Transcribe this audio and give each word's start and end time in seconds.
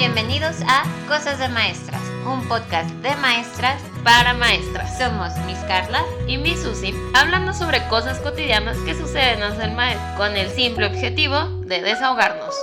Bienvenidos 0.00 0.56
a 0.66 0.82
Cosas 1.08 1.38
de 1.38 1.48
Maestras, 1.48 2.00
un 2.24 2.48
podcast 2.48 2.88
de 3.02 3.14
maestras 3.16 3.82
para 4.02 4.32
maestras. 4.32 4.96
Somos 4.96 5.36
Miss 5.44 5.58
Carla 5.68 6.02
y 6.26 6.38
Miss 6.38 6.62
Susi, 6.62 6.94
hablando 7.12 7.52
sobre 7.52 7.86
cosas 7.88 8.18
cotidianas 8.20 8.78
que 8.78 8.94
suceden 8.94 9.42
en 9.42 9.60
el 9.60 9.72
maestro, 9.72 10.16
con 10.16 10.34
el 10.38 10.48
simple 10.52 10.86
objetivo 10.86 11.36
de 11.66 11.82
desahogarnos. 11.82 12.54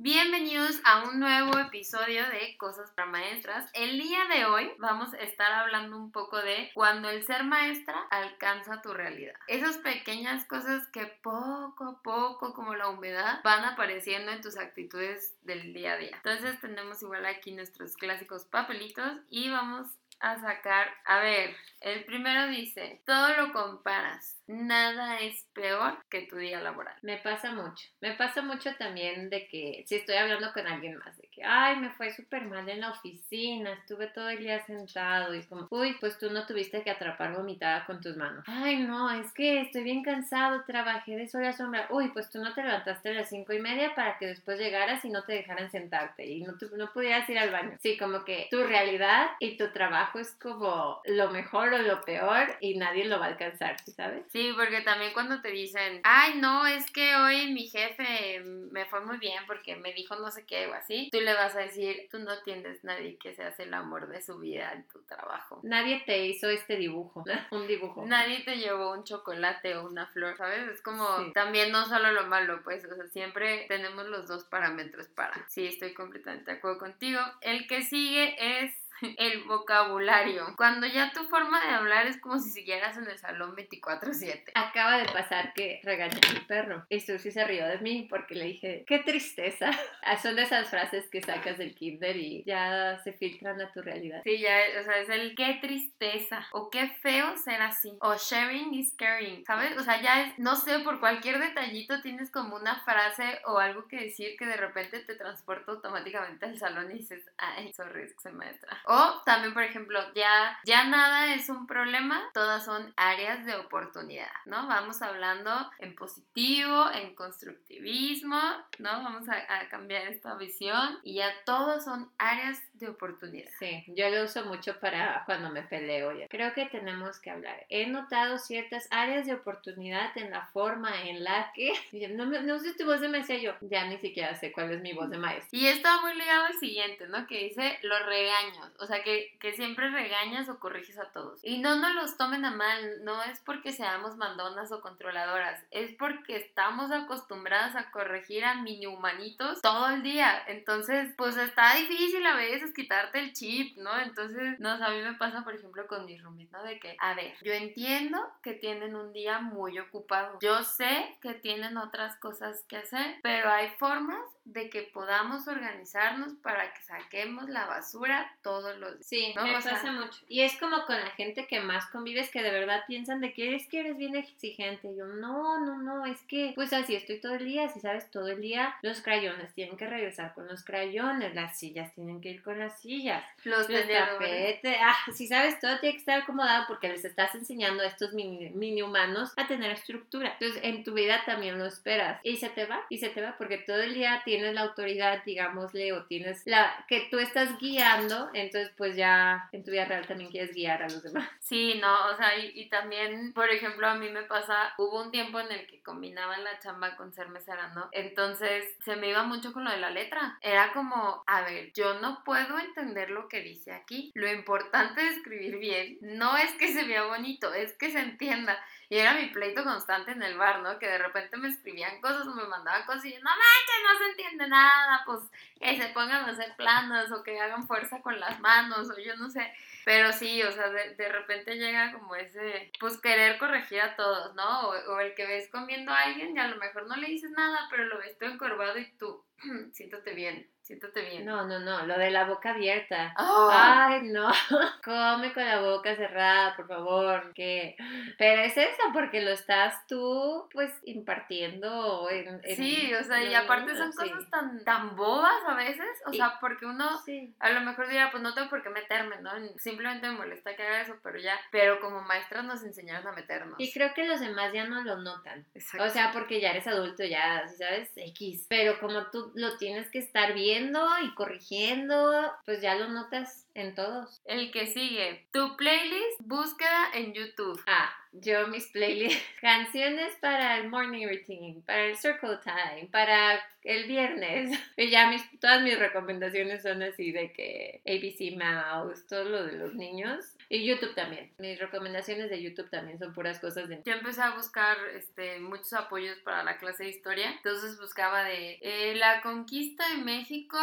Bienvenidos 0.00 0.80
a 0.84 1.02
un 1.08 1.18
nuevo 1.18 1.58
episodio 1.58 2.22
de 2.28 2.56
Cosas 2.56 2.92
para 2.92 3.10
Maestras. 3.10 3.68
El 3.74 3.98
día 3.98 4.26
de 4.32 4.44
hoy 4.44 4.70
vamos 4.78 5.12
a 5.12 5.16
estar 5.16 5.50
hablando 5.50 5.96
un 5.96 6.12
poco 6.12 6.40
de 6.40 6.70
cuando 6.72 7.10
el 7.10 7.24
ser 7.24 7.42
maestra 7.42 8.06
alcanza 8.08 8.80
tu 8.80 8.94
realidad. 8.94 9.34
Esas 9.48 9.78
pequeñas 9.78 10.44
cosas 10.44 10.86
que 10.92 11.06
poco 11.06 11.84
a 11.84 12.00
poco, 12.00 12.54
como 12.54 12.76
la 12.76 12.90
humedad, 12.90 13.40
van 13.42 13.64
apareciendo 13.64 14.30
en 14.30 14.40
tus 14.40 14.56
actitudes 14.56 15.36
del 15.42 15.72
día 15.74 15.94
a 15.94 15.96
día. 15.96 16.14
Entonces 16.14 16.60
tenemos 16.60 17.02
igual 17.02 17.26
aquí 17.26 17.50
nuestros 17.50 17.96
clásicos 17.96 18.44
papelitos 18.44 19.18
y 19.30 19.50
vamos 19.50 19.88
a 20.20 20.40
sacar, 20.40 20.86
a 21.06 21.18
ver, 21.18 21.56
el 21.80 22.04
primero 22.04 22.46
dice, 22.46 23.02
todo 23.04 23.36
lo 23.36 23.52
comparas, 23.52 24.37
nada 24.48 25.20
es 25.20 25.46
peor 25.52 25.98
que 26.10 26.22
tu 26.22 26.36
día 26.36 26.60
laboral. 26.60 26.94
Me 27.02 27.18
pasa 27.18 27.52
mucho, 27.52 27.86
me 28.00 28.12
pasa 28.14 28.42
mucho 28.42 28.74
también 28.76 29.30
de 29.30 29.46
que 29.46 29.84
si 29.86 29.96
estoy 29.96 30.16
hablando 30.16 30.52
con 30.52 30.66
alguien 30.66 30.96
más, 30.98 31.16
de 31.18 31.28
que, 31.28 31.44
ay, 31.44 31.76
me 31.76 31.90
fue 31.90 32.10
súper 32.12 32.46
mal 32.46 32.68
en 32.68 32.80
la 32.80 32.90
oficina, 32.90 33.72
estuve 33.72 34.08
todo 34.08 34.28
el 34.30 34.38
día 34.38 34.64
sentado 34.64 35.34
y 35.34 35.42
como, 35.44 35.68
uy, 35.70 35.96
pues 36.00 36.18
tú 36.18 36.30
no 36.30 36.46
tuviste 36.46 36.82
que 36.82 36.90
atrapar 36.90 37.34
vomitada 37.34 37.84
con 37.84 38.00
tus 38.00 38.16
manos. 38.16 38.44
Ay, 38.46 38.78
no, 38.78 39.10
es 39.10 39.32
que 39.32 39.60
estoy 39.60 39.82
bien 39.82 40.02
cansado, 40.02 40.64
trabajé 40.66 41.16
de 41.16 41.28
sol 41.28 41.44
a 41.44 41.52
sombra. 41.52 41.86
Uy, 41.90 42.08
pues 42.12 42.30
tú 42.30 42.40
no 42.40 42.54
te 42.54 42.62
levantaste 42.62 43.10
a 43.10 43.12
las 43.12 43.28
cinco 43.28 43.52
y 43.52 43.60
media 43.60 43.94
para 43.94 44.18
que 44.18 44.26
después 44.26 44.58
llegaras 44.58 45.04
y 45.04 45.10
no 45.10 45.24
te 45.24 45.34
dejaran 45.34 45.70
sentarte 45.70 46.26
y 46.26 46.42
no, 46.42 46.54
no 46.76 46.92
pudieras 46.92 47.28
ir 47.28 47.38
al 47.38 47.50
baño. 47.50 47.76
Sí, 47.80 47.98
como 47.98 48.24
que 48.24 48.48
tu 48.50 48.64
realidad 48.64 49.28
y 49.40 49.56
tu 49.56 49.70
trabajo 49.72 50.18
es 50.18 50.34
como 50.40 51.00
lo 51.04 51.30
mejor 51.30 51.74
o 51.74 51.78
lo 51.78 52.00
peor 52.02 52.56
y 52.60 52.76
nadie 52.76 53.04
lo 53.04 53.18
va 53.18 53.26
a 53.26 53.28
alcanzar, 53.28 53.76
¿sabes? 53.94 54.24
Porque 54.56 54.80
también 54.80 55.12
cuando 55.12 55.40
te 55.40 55.50
dicen, 55.50 56.00
ay, 56.04 56.38
no, 56.38 56.66
es 56.66 56.90
que 56.90 57.14
hoy 57.16 57.52
mi 57.52 57.66
jefe 57.68 58.40
me 58.44 58.86
fue 58.86 59.04
muy 59.04 59.18
bien 59.18 59.44
porque 59.46 59.76
me 59.76 59.92
dijo 59.92 60.16
no 60.16 60.30
sé 60.30 60.44
qué 60.46 60.66
o 60.66 60.74
así, 60.74 61.08
tú 61.10 61.20
le 61.20 61.34
vas 61.34 61.54
a 61.56 61.60
decir, 61.60 62.08
tú 62.10 62.18
no 62.18 62.40
tienes 62.42 62.84
nadie 62.84 63.16
que 63.18 63.34
se 63.34 63.42
hace 63.42 63.64
el 63.64 63.74
amor 63.74 64.08
de 64.08 64.22
su 64.22 64.38
vida 64.38 64.72
en 64.72 64.86
tu 64.88 65.02
trabajo. 65.02 65.60
Nadie 65.62 66.02
te 66.06 66.26
hizo 66.26 66.48
este 66.48 66.76
dibujo, 66.76 67.24
un 67.50 67.66
dibujo. 67.66 68.04
Nadie 68.06 68.44
te 68.44 68.56
llevó 68.56 68.92
un 68.92 69.04
chocolate 69.04 69.76
o 69.76 69.86
una 69.86 70.06
flor, 70.06 70.36
¿sabes? 70.36 70.68
Es 70.68 70.82
como 70.82 71.06
también 71.32 71.72
no 71.72 71.86
solo 71.86 72.12
lo 72.12 72.26
malo, 72.26 72.62
pues, 72.62 72.84
o 72.84 72.94
sea, 72.94 73.06
siempre 73.06 73.66
tenemos 73.68 74.06
los 74.06 74.28
dos 74.28 74.44
parámetros 74.44 75.08
para. 75.08 75.46
Sí, 75.48 75.66
estoy 75.66 75.94
completamente 75.94 76.50
de 76.50 76.58
acuerdo 76.58 76.78
contigo. 76.78 77.20
El 77.40 77.66
que 77.66 77.82
sigue 77.82 78.62
es 78.62 78.87
el 79.18 79.44
vocabulario. 79.44 80.54
Cuando 80.56 80.86
ya 80.86 81.12
tu 81.12 81.24
forma 81.24 81.60
de 81.64 81.70
hablar 81.70 82.06
es 82.06 82.20
como 82.20 82.38
si 82.38 82.50
siguieras 82.50 82.96
en 82.96 83.08
el 83.08 83.18
salón 83.18 83.54
24/7. 83.56 84.52
Acaba 84.54 84.98
de 84.98 85.06
pasar 85.06 85.52
que 85.54 85.80
regañé 85.82 86.20
a 86.28 86.32
mi 86.32 86.40
perro 86.40 86.86
y 86.88 87.00
Susi 87.00 87.30
se 87.30 87.44
rió 87.44 87.66
de 87.66 87.78
mí 87.78 88.06
porque 88.08 88.34
le 88.34 88.46
dije, 88.46 88.84
qué 88.86 88.98
tristeza. 88.98 89.70
Son 90.22 90.36
de 90.36 90.42
esas 90.42 90.68
frases 90.68 91.08
que 91.10 91.22
sacas 91.22 91.58
del 91.58 91.74
kinder 91.74 92.16
y 92.16 92.42
ya 92.44 92.98
se 93.04 93.12
filtran 93.12 93.60
a 93.60 93.72
tu 93.72 93.82
realidad. 93.82 94.22
Sí, 94.24 94.38
ya, 94.38 94.58
o 94.80 94.84
sea, 94.84 94.98
es 94.98 95.08
el 95.08 95.34
qué 95.34 95.58
tristeza 95.60 96.46
o 96.52 96.70
qué 96.70 96.88
feo 97.02 97.36
ser 97.36 97.62
así 97.62 97.96
o 98.00 98.16
sharing 98.16 98.74
is 98.74 98.92
caring, 98.96 99.44
¿sabes? 99.44 99.76
O 99.76 99.82
sea, 99.82 100.00
ya 100.00 100.22
es, 100.22 100.38
no 100.38 100.56
sé, 100.56 100.80
por 100.80 101.00
cualquier 101.00 101.38
detallito 101.38 102.00
tienes 102.02 102.30
como 102.30 102.56
una 102.56 102.80
frase 102.80 103.40
o 103.46 103.58
algo 103.58 103.86
que 103.86 103.96
decir 103.96 104.36
que 104.38 104.46
de 104.46 104.56
repente 104.56 105.00
te 105.00 105.14
transporta 105.14 105.72
automáticamente 105.72 106.46
al 106.46 106.58
salón 106.58 106.90
y 106.90 106.98
dices, 106.98 107.24
ay, 107.36 107.72
sorry, 107.72 108.02
es 108.02 108.14
que 108.14 108.20
soy 108.20 108.32
maestra. 108.32 108.78
O 108.90 109.20
también, 109.26 109.52
por 109.52 109.64
ejemplo, 109.64 110.00
ya, 110.14 110.58
ya 110.64 110.84
nada 110.84 111.34
es 111.34 111.50
un 111.50 111.66
problema, 111.66 112.22
todas 112.32 112.64
son 112.64 112.94
áreas 112.96 113.44
de 113.44 113.54
oportunidad, 113.54 114.30
¿no? 114.46 114.66
Vamos 114.66 115.02
hablando 115.02 115.50
en 115.78 115.94
positivo, 115.94 116.90
en 116.94 117.14
constructivismo, 117.14 118.40
¿no? 118.78 118.90
Vamos 119.02 119.28
a, 119.28 119.68
cambiar 119.68 120.06
esta 120.06 120.34
visión 120.36 120.98
y 121.02 121.16
ya 121.16 121.30
todos 121.44 121.84
son 121.84 122.10
áreas 122.16 122.62
de 122.74 122.88
oportunidad. 122.88 123.50
Sí, 123.58 123.84
yo 123.88 124.08
lo 124.08 124.24
uso 124.24 124.46
mucho 124.46 124.80
para 124.80 125.22
cuando 125.26 125.50
me 125.50 125.62
peleo. 125.62 126.18
Ya. 126.18 126.28
Creo 126.28 126.54
que 126.54 126.64
tenemos 126.66 127.18
que 127.18 127.30
hablar. 127.30 127.66
He 127.68 127.86
notado 127.86 128.38
ciertas 128.38 128.88
áreas 128.90 129.26
de 129.26 129.34
oportunidad 129.34 130.16
en 130.16 130.30
la 130.30 130.46
forma 130.46 131.02
en 131.02 131.24
la 131.24 131.52
que... 131.54 131.72
No, 132.08 132.24
no 132.24 132.58
sé 132.58 132.74
tu 132.74 132.86
voz 132.86 133.00
de 133.00 133.08
maestra, 133.08 133.36
yo 133.36 133.54
ya 133.60 133.84
ni 133.86 133.98
siquiera 133.98 134.34
sé 134.34 134.50
cuál 134.50 134.72
es 134.72 134.80
mi 134.80 134.92
voz 134.94 135.10
de 135.10 135.18
maestra. 135.18 135.58
Y 135.58 135.66
esto 135.66 135.88
va 135.88 136.00
muy 136.00 136.14
ligado 136.14 136.46
al 136.46 136.54
siguiente, 136.54 137.06
¿no? 137.06 137.26
Que 137.26 137.44
dice 137.44 137.78
los 137.82 138.06
regaños. 138.06 138.70
O 138.78 138.86
sea, 138.86 139.02
que, 139.02 139.36
que 139.40 139.52
siempre 139.54 139.90
regañas 139.90 140.48
o 140.48 140.58
corriges 140.58 140.98
a 140.98 141.10
todos. 141.12 141.40
Y 141.42 141.58
no 141.58 141.76
nos 141.76 141.94
los 141.94 142.16
tomen 142.16 142.44
a 142.44 142.50
mal, 142.50 143.04
no 143.04 143.22
es 143.24 143.40
porque 143.40 143.72
seamos 143.72 144.16
mandonas 144.16 144.70
o 144.72 144.80
controladoras, 144.80 145.64
es 145.70 145.94
porque 145.96 146.36
estamos 146.36 146.90
acostumbradas 146.90 147.76
a 147.76 147.90
corregir 147.90 148.44
a 148.44 148.62
mini 148.62 148.86
humanitos 148.86 149.60
todo 149.62 149.88
el 149.90 150.02
día. 150.02 150.42
Entonces, 150.46 151.12
pues 151.16 151.36
está 151.36 151.74
difícil 151.74 152.24
a 152.26 152.36
veces 152.36 152.72
quitarte 152.74 153.18
el 153.18 153.32
chip, 153.32 153.76
¿no? 153.78 153.98
Entonces, 153.98 154.58
no, 154.60 154.70
a 154.70 154.90
mí 154.90 155.02
me 155.02 155.14
pasa, 155.14 155.44
por 155.44 155.54
ejemplo, 155.54 155.86
con 155.86 156.04
mis 156.06 156.22
roomies, 156.22 156.50
¿no? 156.50 156.62
De 156.62 156.78
que, 156.78 156.96
a 157.00 157.14
ver, 157.14 157.34
yo 157.42 157.52
entiendo 157.52 158.18
que 158.42 158.54
tienen 158.54 158.96
un 158.96 159.12
día 159.12 159.40
muy 159.40 159.78
ocupado. 159.78 160.38
Yo 160.40 160.62
sé 160.62 161.16
que 161.20 161.34
tienen 161.34 161.76
otras 161.76 162.16
cosas 162.16 162.64
que 162.68 162.76
hacer, 162.76 163.16
pero 163.22 163.50
hay 163.50 163.70
formas 163.78 164.22
de 164.44 164.70
que 164.70 164.82
podamos 164.82 165.46
organizarnos 165.46 166.34
para 166.42 166.72
que 166.72 166.82
saquemos 166.82 167.48
la 167.48 167.66
basura 167.66 168.34
todos 168.68 168.80
los 168.80 168.92
días. 168.92 169.06
Sí, 169.06 169.34
me 169.36 169.52
pasa 169.52 169.92
mucho. 169.92 170.18
Y 170.28 170.42
es 170.42 170.56
como 170.58 170.84
con 170.86 170.96
la 170.96 171.10
gente 171.10 171.46
que 171.46 171.60
más 171.60 171.86
convives 171.86 172.30
que 172.30 172.42
de 172.42 172.50
verdad 172.50 172.84
piensan 172.86 173.20
de 173.20 173.32
que 173.32 173.54
es 173.54 173.66
que 173.68 173.80
eres 173.80 173.96
bien 173.96 174.16
exigente. 174.16 174.94
yo, 174.96 175.06
no, 175.06 175.60
no, 175.60 175.78
no, 175.78 176.06
es 176.06 176.20
que 176.22 176.52
pues 176.54 176.72
así 176.72 176.94
estoy 176.94 177.20
todo 177.20 177.34
el 177.34 177.44
día, 177.44 177.68
si 177.68 177.80
sabes, 177.80 178.10
todo 178.10 178.28
el 178.28 178.40
día 178.40 178.76
los 178.82 179.00
crayones 179.00 179.52
tienen 179.54 179.76
que 179.76 179.86
regresar 179.86 180.34
con 180.34 180.46
los 180.48 180.64
crayones, 180.64 181.34
las 181.34 181.58
sillas 181.58 181.94
tienen 181.94 182.20
que 182.20 182.30
ir 182.30 182.42
con 182.42 182.58
las 182.58 182.80
sillas, 182.80 183.24
los, 183.44 183.68
los 183.68 183.88
tapetes, 183.88 184.76
ah, 184.80 184.96
si 185.12 185.26
sabes, 185.26 185.58
todo 185.60 185.78
tiene 185.78 185.94
que 185.94 186.00
estar 186.00 186.22
acomodado 186.22 186.64
porque 186.68 186.88
les 186.88 187.04
estás 187.04 187.34
enseñando 187.34 187.82
a 187.82 187.86
estos 187.86 188.12
mini, 188.12 188.50
mini 188.50 188.82
humanos 188.82 189.32
a 189.36 189.46
tener 189.46 189.70
estructura. 189.70 190.36
Entonces, 190.38 190.60
en 190.64 190.84
tu 190.84 190.94
vida 190.94 191.22
también 191.24 191.58
lo 191.58 191.66
esperas 191.66 192.20
y 192.22 192.36
se 192.36 192.48
te 192.48 192.66
va, 192.66 192.84
y 192.88 192.98
se 192.98 193.08
te 193.08 193.20
va 193.20 193.36
porque 193.36 193.58
todo 193.58 193.80
el 193.80 193.94
día 193.94 194.22
tienes 194.24 194.54
la 194.54 194.62
autoridad, 194.62 195.22
digámosle, 195.24 195.92
o 195.92 196.04
tienes 196.04 196.42
la 196.46 196.84
que 196.88 197.08
tú 197.10 197.18
estás 197.18 197.58
guiando, 197.58 198.30
entonces 198.34 198.57
pues 198.76 198.96
ya 198.96 199.48
en 199.52 199.64
tu 199.64 199.70
vida 199.70 199.84
real 199.84 200.06
también 200.06 200.30
quieres 200.30 200.54
guiar 200.54 200.82
a 200.82 200.88
los 200.88 201.02
demás. 201.02 201.28
Sí, 201.48 201.78
no, 201.80 202.08
o 202.08 202.16
sea, 202.16 202.36
y, 202.36 202.68
también, 202.68 203.32
por 203.32 203.48
ejemplo, 203.48 203.86
a 203.86 203.94
mí 203.94 204.10
me 204.10 204.22
pasa, 204.24 204.74
hubo 204.76 205.02
un 205.02 205.10
tiempo 205.10 205.40
en 205.40 205.50
el 205.50 205.66
que 205.66 205.82
combinaba 205.82 206.36
la 206.36 206.58
chamba 206.58 206.94
con 206.94 207.14
ser 207.14 207.30
mesera, 207.30 207.68
¿no? 207.68 207.88
Entonces 207.92 208.66
se 208.84 208.96
me 208.96 209.08
iba 209.08 209.22
mucho 209.22 209.54
con 209.54 209.64
lo 209.64 209.70
de 209.70 209.78
la 209.78 209.90
letra. 209.90 210.38
Era 210.42 210.72
como, 210.74 211.22
a 211.26 211.40
ver, 211.42 211.72
yo 211.72 212.00
no 212.00 212.22
puedo 212.22 212.58
entender 212.58 213.08
lo 213.10 213.28
que 213.28 213.40
dice 213.40 213.72
aquí. 213.72 214.12
Lo 214.14 214.30
importante 214.30 215.00
de 215.00 215.08
escribir 215.08 215.58
bien 215.58 215.96
no 216.02 216.36
es 216.36 216.52
que 216.54 216.72
se 216.72 216.84
vea 216.84 217.04
bonito, 217.04 217.54
es 217.54 217.72
que 217.74 217.90
se 217.90 218.00
entienda. 218.00 218.58
Y 218.90 218.96
era 218.96 219.12
mi 219.14 219.26
pleito 219.26 219.64
constante 219.64 220.12
en 220.12 220.22
el 220.22 220.38
bar, 220.38 220.60
¿no? 220.60 220.78
Que 220.78 220.86
de 220.86 220.96
repente 220.96 221.36
me 221.36 221.48
escribían 221.48 222.00
cosas 222.00 222.26
o 222.26 222.34
me 222.34 222.44
mandaban 222.44 222.86
cosas 222.86 223.04
y 223.04 223.12
yo, 223.12 223.18
no 223.18 223.30
manches, 223.30 223.82
no 223.84 223.98
se 223.98 224.10
entiende 224.10 224.48
nada, 224.48 225.02
pues 225.04 225.20
que 225.60 225.76
se 225.76 225.88
pongan 225.88 226.24
a 226.24 226.32
hacer 226.32 226.56
planos 226.56 227.12
o 227.12 227.22
que 227.22 227.38
hagan 227.38 227.66
fuerza 227.66 228.00
con 228.00 228.18
las 228.18 228.40
manos 228.40 228.88
o 228.90 228.98
yo 228.98 229.14
no 229.16 229.28
sé. 229.28 229.52
Pero 229.84 230.12
sí, 230.12 230.42
o 230.42 230.52
sea, 230.52 230.70
de, 230.70 230.94
de 230.94 231.08
repente 231.10 231.56
llega 231.56 231.92
como 231.92 232.14
ese, 232.16 232.72
pues 232.80 232.98
querer 232.98 233.38
corregir 233.38 233.80
a 233.82 233.94
todos, 233.94 234.34
¿no? 234.34 234.68
O, 234.68 234.94
o, 234.94 235.00
el 235.00 235.14
que 235.14 235.26
ves 235.26 235.50
comiendo 235.50 235.92
a 235.92 236.04
alguien 236.04 236.34
y 236.34 236.40
a 236.40 236.48
lo 236.48 236.56
mejor 236.56 236.86
no 236.86 236.96
le 236.96 237.08
dices 237.08 237.30
nada, 237.32 237.68
pero 237.70 237.84
lo 237.84 237.98
ves 237.98 238.16
todo 238.18 238.30
encorvado 238.30 238.78
y 238.78 238.90
tú, 238.92 239.22
siéntate 239.72 240.14
bien 240.14 240.48
siéntate 240.68 241.00
bien. 241.00 241.24
No, 241.24 241.46
no, 241.46 241.58
no, 241.58 241.86
lo 241.86 241.98
de 241.98 242.10
la 242.10 242.24
boca 242.26 242.50
abierta. 242.50 243.14
Ah. 243.16 243.88
Ay, 243.88 244.02
no. 244.02 244.30
Come 244.84 245.32
con 245.32 245.44
la 245.44 245.60
boca 245.62 245.96
cerrada, 245.96 246.54
por 246.56 246.68
favor. 246.68 247.32
Que... 247.32 247.74
Pero 248.18 248.42
es 248.42 248.54
eso, 248.54 248.82
porque 248.92 249.22
lo 249.22 249.30
estás 249.30 249.86
tú, 249.86 250.46
pues, 250.52 250.70
impartiendo 250.84 252.10
en... 252.10 252.42
sí, 252.54 252.92
o 252.94 253.02
sea, 253.02 253.22
y 253.24 253.34
aparte 253.34 253.74
son 253.74 253.92
cosas 253.92 254.28
tan, 254.30 254.62
tan 254.64 254.94
bobas 254.94 255.42
a 255.46 255.54
veces. 255.54 255.88
O 256.04 256.12
sea, 256.12 256.38
porque 256.38 256.66
uno 256.66 257.00
a 257.38 257.50
lo 257.50 257.60
mejor 257.62 257.88
dirá, 257.88 258.10
pues 258.10 258.22
no 258.22 258.34
tengo 258.34 258.50
por 258.50 258.62
qué 258.62 258.68
meterme, 258.68 259.16
¿no? 259.22 259.30
Simplemente 259.56 260.06
me 260.08 260.18
molesta 260.18 260.54
que 260.54 260.62
haga 260.62 260.82
eso, 260.82 260.96
pero 261.02 261.18
ya. 261.18 261.40
Pero 261.50 261.80
como 261.80 262.02
maestras 262.02 262.44
nos 262.44 262.62
enseñaron 262.62 263.06
a 263.06 263.12
meternos. 263.12 263.54
Y 263.58 263.72
creo 263.72 263.94
que 263.94 264.06
los 264.06 264.20
demás 264.20 264.52
ya 264.52 264.66
no 264.66 264.82
lo 264.82 264.98
notan. 264.98 265.46
O 265.80 265.88
sea, 265.88 266.10
porque 266.12 266.42
ya 266.42 266.50
eres 266.50 266.66
adulto, 266.66 267.04
ya, 267.04 267.48
¿sabes? 267.48 267.90
X. 267.96 268.46
Pero 268.50 268.78
como 268.80 269.06
tú 269.10 269.32
lo 269.34 269.56
tienes 269.56 269.90
que 269.90 270.00
estar 270.00 270.34
bien 270.34 270.57
viendo 270.58 270.86
y 271.04 271.14
corrigiendo, 271.14 272.32
pues 272.44 272.60
ya 272.60 272.74
lo 272.74 272.88
notas 272.88 273.46
en 273.54 273.74
todos. 273.74 274.20
El 274.24 274.50
que 274.50 274.66
sigue, 274.66 275.26
tu 275.32 275.56
playlist, 275.56 276.20
búsqueda 276.20 276.90
en 276.94 277.12
YouTube. 277.12 277.60
Ah, 277.66 277.90
yo 278.12 278.46
mis 278.48 278.66
playlists, 278.66 279.22
canciones 279.40 280.16
para 280.20 280.58
el 280.58 280.68
morning 280.68 281.06
routine, 281.06 281.62
para 281.66 281.86
el 281.86 281.96
circle 281.96 282.38
time, 282.42 282.88
para 282.90 283.40
el 283.62 283.86
viernes. 283.86 284.58
Y 284.76 284.90
ya 284.90 285.10
mis, 285.10 285.22
todas 285.40 285.62
mis 285.62 285.78
recomendaciones 285.78 286.62
son 286.62 286.82
así 286.82 287.10
de 287.10 287.32
que 287.32 287.82
ABC 287.84 288.36
Mouse, 288.36 289.06
todo 289.06 289.24
lo 289.24 289.44
de 289.44 289.52
los 289.52 289.74
niños. 289.74 290.24
Y 290.48 290.64
YouTube 290.64 290.94
también. 290.94 291.32
Mis 291.38 291.58
recomendaciones 291.58 292.30
de 292.30 292.42
YouTube 292.42 292.70
también 292.70 292.98
son 292.98 293.12
puras 293.12 293.38
cosas 293.38 293.68
de... 293.68 293.82
Yo 293.84 293.92
empecé 293.92 294.22
a 294.22 294.30
buscar 294.30 294.76
este, 294.94 295.38
muchos 295.40 295.72
apoyos 295.74 296.18
para 296.20 296.42
la 296.42 296.58
clase 296.58 296.84
de 296.84 296.90
historia. 296.90 297.30
Entonces 297.30 297.78
buscaba 297.78 298.24
de 298.24 298.58
eh, 298.62 298.94
la 298.96 299.20
conquista 299.20 299.88
de 299.90 299.98
México 299.98 300.58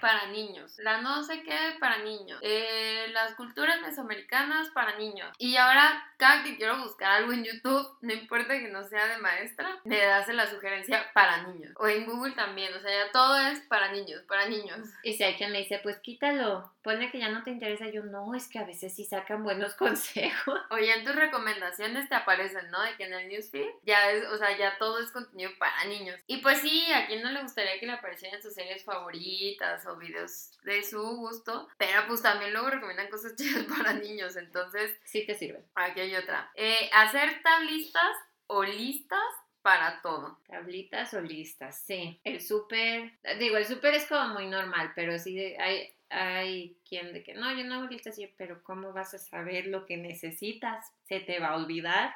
para 0.00 0.26
niños, 0.28 0.78
la 0.78 1.00
no 1.00 1.22
sé 1.22 1.42
qué 1.42 1.56
para 1.78 1.98
niños, 1.98 2.38
eh, 2.42 3.06
las 3.12 3.34
culturas 3.34 3.80
mesoamericanas 3.82 4.70
para 4.70 4.96
niños. 4.96 5.28
Y 5.38 5.56
ahora 5.56 6.10
cada 6.16 6.42
que 6.42 6.56
quiero 6.56 6.82
buscar 6.82 7.12
algo 7.12 7.32
en 7.32 7.44
YouTube, 7.44 7.86
no 8.00 8.12
importa 8.12 8.58
que 8.58 8.68
no 8.68 8.82
sea 8.84 9.06
de 9.06 9.18
maestra, 9.18 9.78
me 9.84 9.98
das 9.98 10.28
la 10.28 10.48
sugerencia 10.48 11.06
para 11.14 11.46
niños. 11.48 11.72
O 11.76 11.86
en 11.86 12.06
Google 12.06 12.32
también, 12.32 12.72
o 12.74 12.80
sea, 12.80 12.90
ya 12.90 13.12
todo 13.12 13.38
es 13.38 13.60
para 13.60 13.92
niños, 13.92 14.22
para 14.28 14.48
niños. 14.48 14.88
Y 15.02 15.14
si 15.14 15.22
hay 15.22 15.34
quien 15.34 15.52
me 15.52 15.58
dice, 15.58 15.80
pues 15.82 15.98
quítalo, 15.98 16.72
ponle 16.82 17.10
que 17.10 17.18
ya 17.18 17.28
no 17.28 17.42
te 17.42 17.50
interesa, 17.50 17.88
yo 17.90 18.02
no, 18.02 18.34
es 18.34 18.48
que 18.48 18.58
a 18.58 18.64
veces 18.64 18.94
sí 18.94 19.04
sacan 19.30 19.44
buenos 19.44 19.74
consejos. 19.76 20.60
Oye, 20.70 20.92
en 20.92 21.04
tus 21.04 21.14
recomendaciones 21.14 22.08
te 22.08 22.14
aparecen, 22.14 22.70
¿no? 22.70 22.82
De 22.82 22.96
que 22.96 23.04
en 23.04 23.14
el 23.14 23.28
newsfeed 23.28 23.68
ya 23.82 24.10
es, 24.10 24.26
o 24.26 24.36
sea, 24.36 24.56
ya 24.56 24.76
todo 24.78 24.98
es 24.98 25.10
contenido 25.10 25.50
para 25.58 25.84
niños. 25.84 26.20
Y 26.26 26.38
pues 26.38 26.60
sí, 26.60 26.90
a 26.92 27.06
quien 27.06 27.22
no 27.22 27.30
le 27.30 27.42
gustaría 27.42 27.78
que 27.78 27.86
le 27.86 27.92
aparecieran 27.92 28.42
sus 28.42 28.54
series 28.54 28.84
favoritas 28.84 29.86
o 29.86 29.96
videos 29.96 30.58
de 30.64 30.82
su 30.82 31.00
gusto, 31.00 31.68
pero 31.78 32.06
pues 32.08 32.22
también 32.22 32.52
luego 32.52 32.70
recomiendan 32.70 33.08
cosas 33.08 33.36
chidas 33.36 33.64
para 33.64 33.92
niños, 33.92 34.36
entonces... 34.36 34.98
Sí 35.04 35.26
te 35.26 35.34
sirven. 35.34 35.64
Aquí 35.74 36.00
hay 36.00 36.14
otra. 36.16 36.50
Eh, 36.54 36.90
hacer 36.92 37.42
tablitas 37.42 38.16
o 38.46 38.64
listas 38.64 39.20
para 39.62 40.00
todo. 40.00 40.38
Tablitas 40.48 41.12
o 41.14 41.20
listas, 41.20 41.82
sí. 41.82 42.20
El 42.24 42.40
súper, 42.40 43.12
digo, 43.38 43.56
el 43.56 43.66
súper 43.66 43.94
es 43.94 44.06
como 44.06 44.34
muy 44.34 44.46
normal, 44.46 44.92
pero 44.94 45.18
sí 45.18 45.38
hay, 45.58 45.94
hay 46.10 46.76
quien 46.88 47.12
de 47.12 47.22
que 47.22 47.34
no, 47.34 47.52
yo 47.54 47.64
no 47.64 47.76
hago 47.76 47.86
listas, 47.86 48.16
pero 48.36 48.62
¿cómo 48.62 48.92
vas 48.92 49.14
a 49.14 49.18
saber 49.18 49.66
lo 49.66 49.86
que 49.86 49.96
necesitas? 49.96 50.92
¿Se 51.04 51.20
te 51.20 51.38
va 51.38 51.48
a 51.48 51.56
olvidar? 51.56 52.14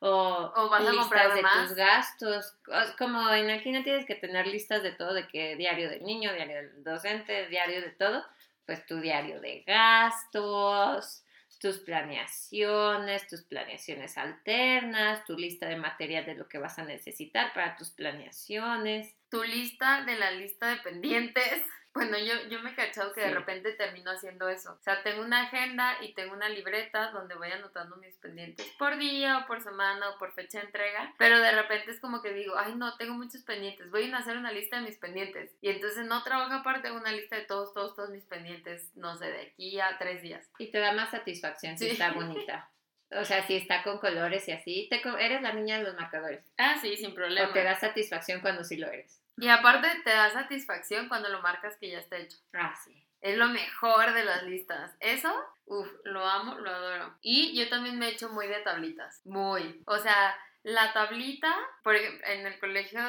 O, 0.00 0.52
o 0.54 0.68
vas 0.70 0.86
a 0.86 0.92
listas 0.92 1.34
de 1.34 1.42
más. 1.42 1.68
tus 1.68 1.76
gastos. 1.76 2.56
Como 2.98 3.20
no 3.20 3.82
tienes 3.82 4.06
que 4.06 4.14
tener 4.14 4.46
listas 4.46 4.82
de 4.82 4.92
todo, 4.92 5.12
de 5.12 5.28
que 5.28 5.56
diario 5.56 5.90
del 5.90 6.02
niño, 6.02 6.32
diario 6.32 6.56
del 6.56 6.84
docente, 6.84 7.48
diario 7.48 7.80
de 7.80 7.90
todo, 7.90 8.24
pues 8.64 8.84
tu 8.86 9.00
diario 9.00 9.40
de 9.40 9.62
gastos, 9.66 11.24
tus 11.60 11.78
planeaciones, 11.78 13.26
tus 13.26 13.42
planeaciones 13.42 14.18
alternas, 14.18 15.24
tu 15.24 15.36
lista 15.36 15.66
de 15.66 15.76
material 15.76 16.24
de 16.26 16.34
lo 16.34 16.48
que 16.48 16.58
vas 16.58 16.78
a 16.78 16.84
necesitar 16.84 17.52
para 17.52 17.76
tus 17.76 17.90
planeaciones. 17.90 19.14
Tu 19.30 19.42
lista 19.42 20.04
de 20.04 20.16
la 20.16 20.30
lista 20.32 20.68
de 20.68 20.76
pendientes. 20.76 21.62
Bueno, 21.96 22.18
yo, 22.18 22.34
yo 22.50 22.60
me 22.60 22.72
he 22.72 22.74
cachado 22.74 23.14
que 23.14 23.22
de 23.22 23.32
repente 23.32 23.72
termino 23.72 24.10
haciendo 24.10 24.50
eso. 24.50 24.74
O 24.78 24.82
sea, 24.82 25.02
tengo 25.02 25.22
una 25.22 25.44
agenda 25.44 25.96
y 26.02 26.12
tengo 26.12 26.34
una 26.34 26.50
libreta 26.50 27.10
donde 27.10 27.34
voy 27.36 27.50
anotando 27.50 27.96
mis 27.96 28.14
pendientes 28.16 28.66
por 28.78 28.98
día 28.98 29.38
o 29.38 29.46
por 29.46 29.62
semana 29.62 30.10
o 30.10 30.18
por 30.18 30.34
fecha 30.34 30.58
de 30.58 30.66
entrega. 30.66 31.14
Pero 31.16 31.40
de 31.40 31.52
repente 31.52 31.90
es 31.90 31.98
como 31.98 32.20
que 32.20 32.34
digo, 32.34 32.54
ay 32.58 32.74
no, 32.74 32.98
tengo 32.98 33.14
muchos 33.14 33.42
pendientes. 33.44 33.90
Voy 33.90 34.12
a 34.12 34.18
hacer 34.18 34.36
una 34.36 34.52
lista 34.52 34.76
de 34.76 34.82
mis 34.82 34.98
pendientes. 34.98 35.56
Y 35.62 35.70
entonces 35.70 36.04
no 36.04 36.22
trabajo 36.22 36.52
aparte 36.52 36.92
una 36.92 37.12
lista 37.12 37.36
de 37.36 37.46
todos, 37.46 37.72
todos, 37.72 37.96
todos 37.96 38.10
mis 38.10 38.24
pendientes, 38.24 38.94
no 38.94 39.16
sé, 39.16 39.30
de 39.30 39.40
aquí 39.40 39.80
a 39.80 39.96
tres 39.96 40.20
días. 40.20 40.50
Y 40.58 40.70
te 40.70 40.78
da 40.78 40.92
más 40.92 41.10
satisfacción 41.10 41.78
si 41.78 41.88
está 41.88 42.12
bonita. 42.12 42.70
O 43.12 43.24
sea, 43.24 43.46
si 43.46 43.54
está 43.54 43.84
con 43.84 43.98
colores 43.98 44.48
y 44.48 44.52
así, 44.52 44.88
te, 44.90 45.00
eres 45.24 45.40
la 45.40 45.52
niña 45.52 45.78
de 45.78 45.84
los 45.84 45.94
marcadores. 45.94 46.44
Ah, 46.58 46.76
sí, 46.80 46.96
sin 46.96 47.14
problema. 47.14 47.50
O 47.50 47.52
te 47.52 47.62
da 47.62 47.78
satisfacción 47.78 48.40
cuando 48.40 48.64
sí 48.64 48.76
lo 48.76 48.88
eres. 48.88 49.22
Y 49.38 49.48
aparte 49.48 49.88
te 50.04 50.10
da 50.10 50.30
satisfacción 50.30 51.08
cuando 51.08 51.28
lo 51.28 51.42
marcas 51.42 51.76
que 51.76 51.90
ya 51.90 51.98
está 51.98 52.16
hecho. 52.16 52.38
Ah, 52.54 52.74
sí. 52.84 53.06
Es 53.20 53.36
lo 53.36 53.48
mejor 53.48 54.12
de 54.12 54.24
las 54.24 54.44
listas. 54.44 54.94
Eso, 55.00 55.34
uff, 55.66 55.88
lo 56.04 56.24
amo, 56.24 56.54
lo 56.56 56.70
adoro. 56.70 57.14
Y 57.22 57.58
yo 57.58 57.68
también 57.68 57.98
me 57.98 58.06
he 58.06 58.12
hecho 58.12 58.28
muy 58.28 58.46
de 58.46 58.60
tablitas. 58.60 59.20
Muy. 59.24 59.82
O 59.86 59.98
sea, 59.98 60.36
la 60.62 60.92
tablita, 60.92 61.54
por 61.82 61.96
ejemplo, 61.96 62.26
en 62.26 62.46
el 62.46 62.58
colegio, 62.58 63.00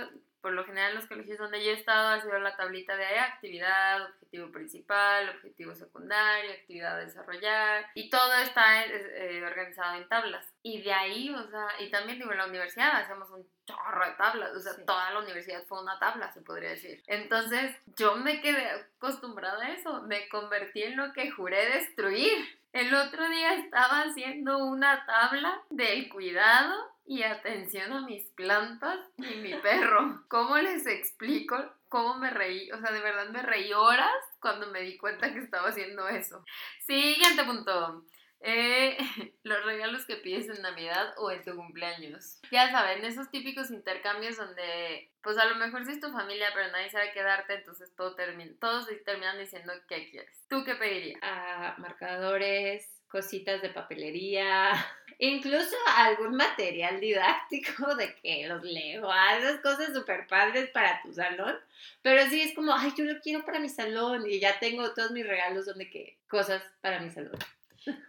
por 0.41 0.53
lo 0.53 0.65
general 0.65 0.91
en 0.91 0.97
los 0.97 1.07
colegios 1.07 1.37
donde 1.37 1.63
yo 1.63 1.71
he 1.71 1.73
estado 1.73 2.09
ha 2.09 2.21
sido 2.21 2.39
la 2.39 2.55
tablita 2.55 2.95
de 2.95 3.19
actividad, 3.19 4.05
objetivo 4.05 4.51
principal, 4.51 5.29
objetivo 5.29 5.75
secundario, 5.75 6.51
actividad 6.51 6.95
a 6.95 7.05
desarrollar. 7.05 7.85
Y 7.95 8.09
todo 8.09 8.33
está 8.35 8.85
eh, 8.85 9.43
organizado 9.45 9.97
en 9.97 10.07
tablas. 10.07 10.53
Y 10.63 10.81
de 10.81 10.93
ahí, 10.93 11.29
o 11.29 11.49
sea, 11.49 11.67
y 11.79 11.89
también 11.89 12.19
digo, 12.19 12.31
en 12.31 12.37
la 12.37 12.47
universidad 12.47 13.01
hacemos 13.01 13.29
un 13.29 13.47
chorro 13.67 14.05
de 14.05 14.11
tablas, 14.13 14.51
o 14.55 14.59
sea, 14.59 14.73
toda 14.85 15.11
la 15.11 15.19
universidad 15.19 15.63
fue 15.67 15.81
una 15.81 15.99
tabla, 15.99 16.31
se 16.33 16.41
podría 16.41 16.71
decir. 16.71 17.03
Entonces, 17.05 17.75
yo 17.97 18.15
me 18.15 18.41
quedé 18.41 18.67
acostumbrada 18.97 19.65
a 19.65 19.73
eso, 19.73 20.01
me 20.03 20.27
convertí 20.29 20.83
en 20.83 20.97
lo 20.97 21.13
que 21.13 21.29
juré 21.29 21.69
destruir. 21.69 22.59
El 22.73 22.93
otro 22.93 23.27
día 23.29 23.55
estaba 23.55 24.01
haciendo 24.01 24.57
una 24.59 25.05
tabla 25.05 25.61
del 25.69 26.09
cuidado 26.09 26.73
y 27.05 27.23
atención 27.23 27.93
a 27.93 28.01
mis 28.01 28.23
plantas 28.31 28.99
y 29.17 29.35
mi 29.37 29.53
perro. 29.61 30.23
¿Cómo 30.27 30.57
les 30.57 30.85
explico 30.85 31.57
cómo 31.89 32.15
me 32.15 32.29
reí? 32.29 32.71
O 32.71 32.79
sea, 32.79 32.91
de 32.91 33.01
verdad 33.01 33.29
me 33.29 33.41
reí 33.41 33.73
horas 33.73 34.11
cuando 34.39 34.67
me 34.67 34.81
di 34.81 34.97
cuenta 34.97 35.33
que 35.33 35.39
estaba 35.39 35.69
haciendo 35.69 36.07
eso. 36.07 36.43
Siguiente 36.85 37.43
punto. 37.43 38.03
Eh, 38.41 38.97
los 39.43 39.65
regalos 39.65 40.05
que 40.05 40.17
pides 40.17 40.49
en 40.49 40.61
Navidad 40.61 41.13
o 41.17 41.31
en 41.31 41.43
tu 41.43 41.55
cumpleaños. 41.55 42.39
Ya 42.51 42.71
saben, 42.71 43.03
esos 43.05 43.29
típicos 43.29 43.71
intercambios 43.71 44.37
donde, 44.37 45.11
pues 45.21 45.37
a 45.37 45.45
lo 45.45 45.55
mejor 45.55 45.85
sí 45.85 45.91
es 45.91 45.99
tu 45.99 46.11
familia, 46.11 46.49
pero 46.53 46.71
nadie 46.71 46.89
sabe 46.89 47.11
qué 47.13 47.23
darte, 47.23 47.55
entonces 47.55 47.93
todo 47.95 48.15
termina, 48.15 48.51
todos 48.59 48.87
terminan 49.05 49.39
diciendo 49.39 49.73
qué 49.87 50.09
quieres. 50.09 50.43
¿Tú 50.49 50.63
qué 50.63 50.75
pedirías? 50.75 51.19
Ah, 51.23 51.75
marcadores, 51.77 52.87
cositas 53.07 53.61
de 53.61 53.69
papelería, 53.69 54.71
incluso 55.19 55.75
algún 55.95 56.35
material 56.35 56.99
didáctico 56.99 57.95
de 57.95 58.15
que 58.15 58.47
los 58.47 58.63
leo, 58.63 59.09
esas 59.37 59.59
cosas 59.61 59.93
súper 59.93 60.27
padres 60.27 60.69
para 60.69 61.01
tu 61.01 61.13
salón, 61.13 61.55
pero 62.01 62.25
sí 62.29 62.41
es 62.41 62.53
como, 62.53 62.73
ay, 62.73 62.93
yo 62.95 63.05
lo 63.05 63.19
quiero 63.21 63.45
para 63.45 63.59
mi 63.59 63.69
salón 63.69 64.29
y 64.29 64.39
ya 64.39 64.59
tengo 64.59 64.93
todos 64.93 65.11
mis 65.11 65.25
regalos 65.25 65.65
donde 65.65 65.89
que 65.89 66.17
cosas 66.27 66.61
para 66.81 66.99
mi 66.99 67.09
salón. 67.09 67.37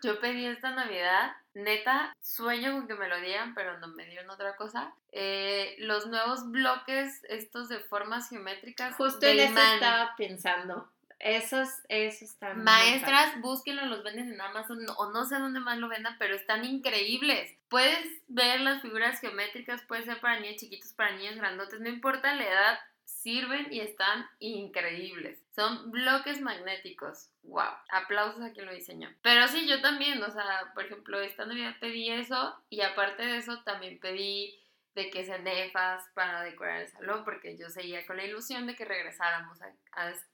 Yo 0.02 0.20
pedí 0.20 0.46
esta 0.46 0.70
Navidad, 0.70 1.32
neta, 1.54 2.14
sueño 2.20 2.72
con 2.72 2.86
que 2.86 2.94
me 2.94 3.08
lo 3.08 3.20
dieran, 3.20 3.54
pero 3.54 3.78
no 3.78 3.88
me 3.88 4.06
dieron 4.06 4.30
otra 4.30 4.56
cosa. 4.56 4.92
Eh, 5.12 5.76
los 5.78 6.06
nuevos 6.06 6.50
bloques, 6.50 7.22
estos 7.28 7.68
de 7.68 7.80
formas 7.80 8.28
geométricas. 8.28 8.94
Justo 8.94 9.26
en 9.26 9.40
eso 9.40 9.58
estaba 9.58 10.14
pensando. 10.16 10.90
Esos, 11.18 11.68
esos 11.88 12.22
están. 12.22 12.62
Maestras, 12.62 13.40
búsquenlo, 13.40 13.86
los 13.86 14.04
venden 14.04 14.32
en 14.32 14.40
Amazon 14.40 14.78
o 14.96 15.10
no 15.10 15.24
sé 15.24 15.36
dónde 15.38 15.58
más 15.58 15.78
lo 15.78 15.88
vendan, 15.88 16.16
pero 16.18 16.36
están 16.36 16.64
increíbles. 16.64 17.56
Puedes 17.68 18.06
ver 18.28 18.60
las 18.60 18.82
figuras 18.82 19.20
geométricas, 19.20 19.82
puede 19.82 20.04
ser 20.04 20.20
para 20.20 20.38
niños 20.38 20.60
chiquitos, 20.60 20.92
para 20.92 21.16
niños 21.16 21.34
grandotes, 21.34 21.80
no 21.80 21.88
importa 21.88 22.34
la 22.34 22.44
edad, 22.44 22.78
sirven 23.04 23.72
y 23.72 23.80
están 23.80 24.26
increíbles. 24.38 25.40
Son 25.58 25.90
bloques 25.90 26.40
magnéticos. 26.40 27.30
Wow. 27.42 27.64
Aplausos 27.90 28.40
a 28.42 28.52
quien 28.52 28.66
lo 28.66 28.72
diseñó. 28.72 29.12
Pero 29.22 29.48
sí, 29.48 29.66
yo 29.66 29.80
también, 29.80 30.22
o 30.22 30.30
sea, 30.30 30.70
por 30.72 30.84
ejemplo, 30.84 31.20
esta 31.20 31.46
Navidad 31.46 31.74
pedí 31.80 32.10
eso 32.10 32.54
y 32.70 32.82
aparte 32.82 33.26
de 33.26 33.38
eso 33.38 33.60
también 33.64 33.98
pedí 33.98 34.56
de 34.94 35.10
que 35.10 35.24
se 35.24 35.38
nefas 35.38 36.04
para 36.14 36.42
decorar 36.42 36.82
el 36.82 36.88
salón 36.88 37.24
porque 37.24 37.56
yo 37.56 37.68
seguía 37.68 38.06
con 38.06 38.16
la 38.16 38.24
ilusión 38.24 38.66
de 38.66 38.74
que 38.74 38.84
regresáramos 38.84 39.60
a, 39.62 39.68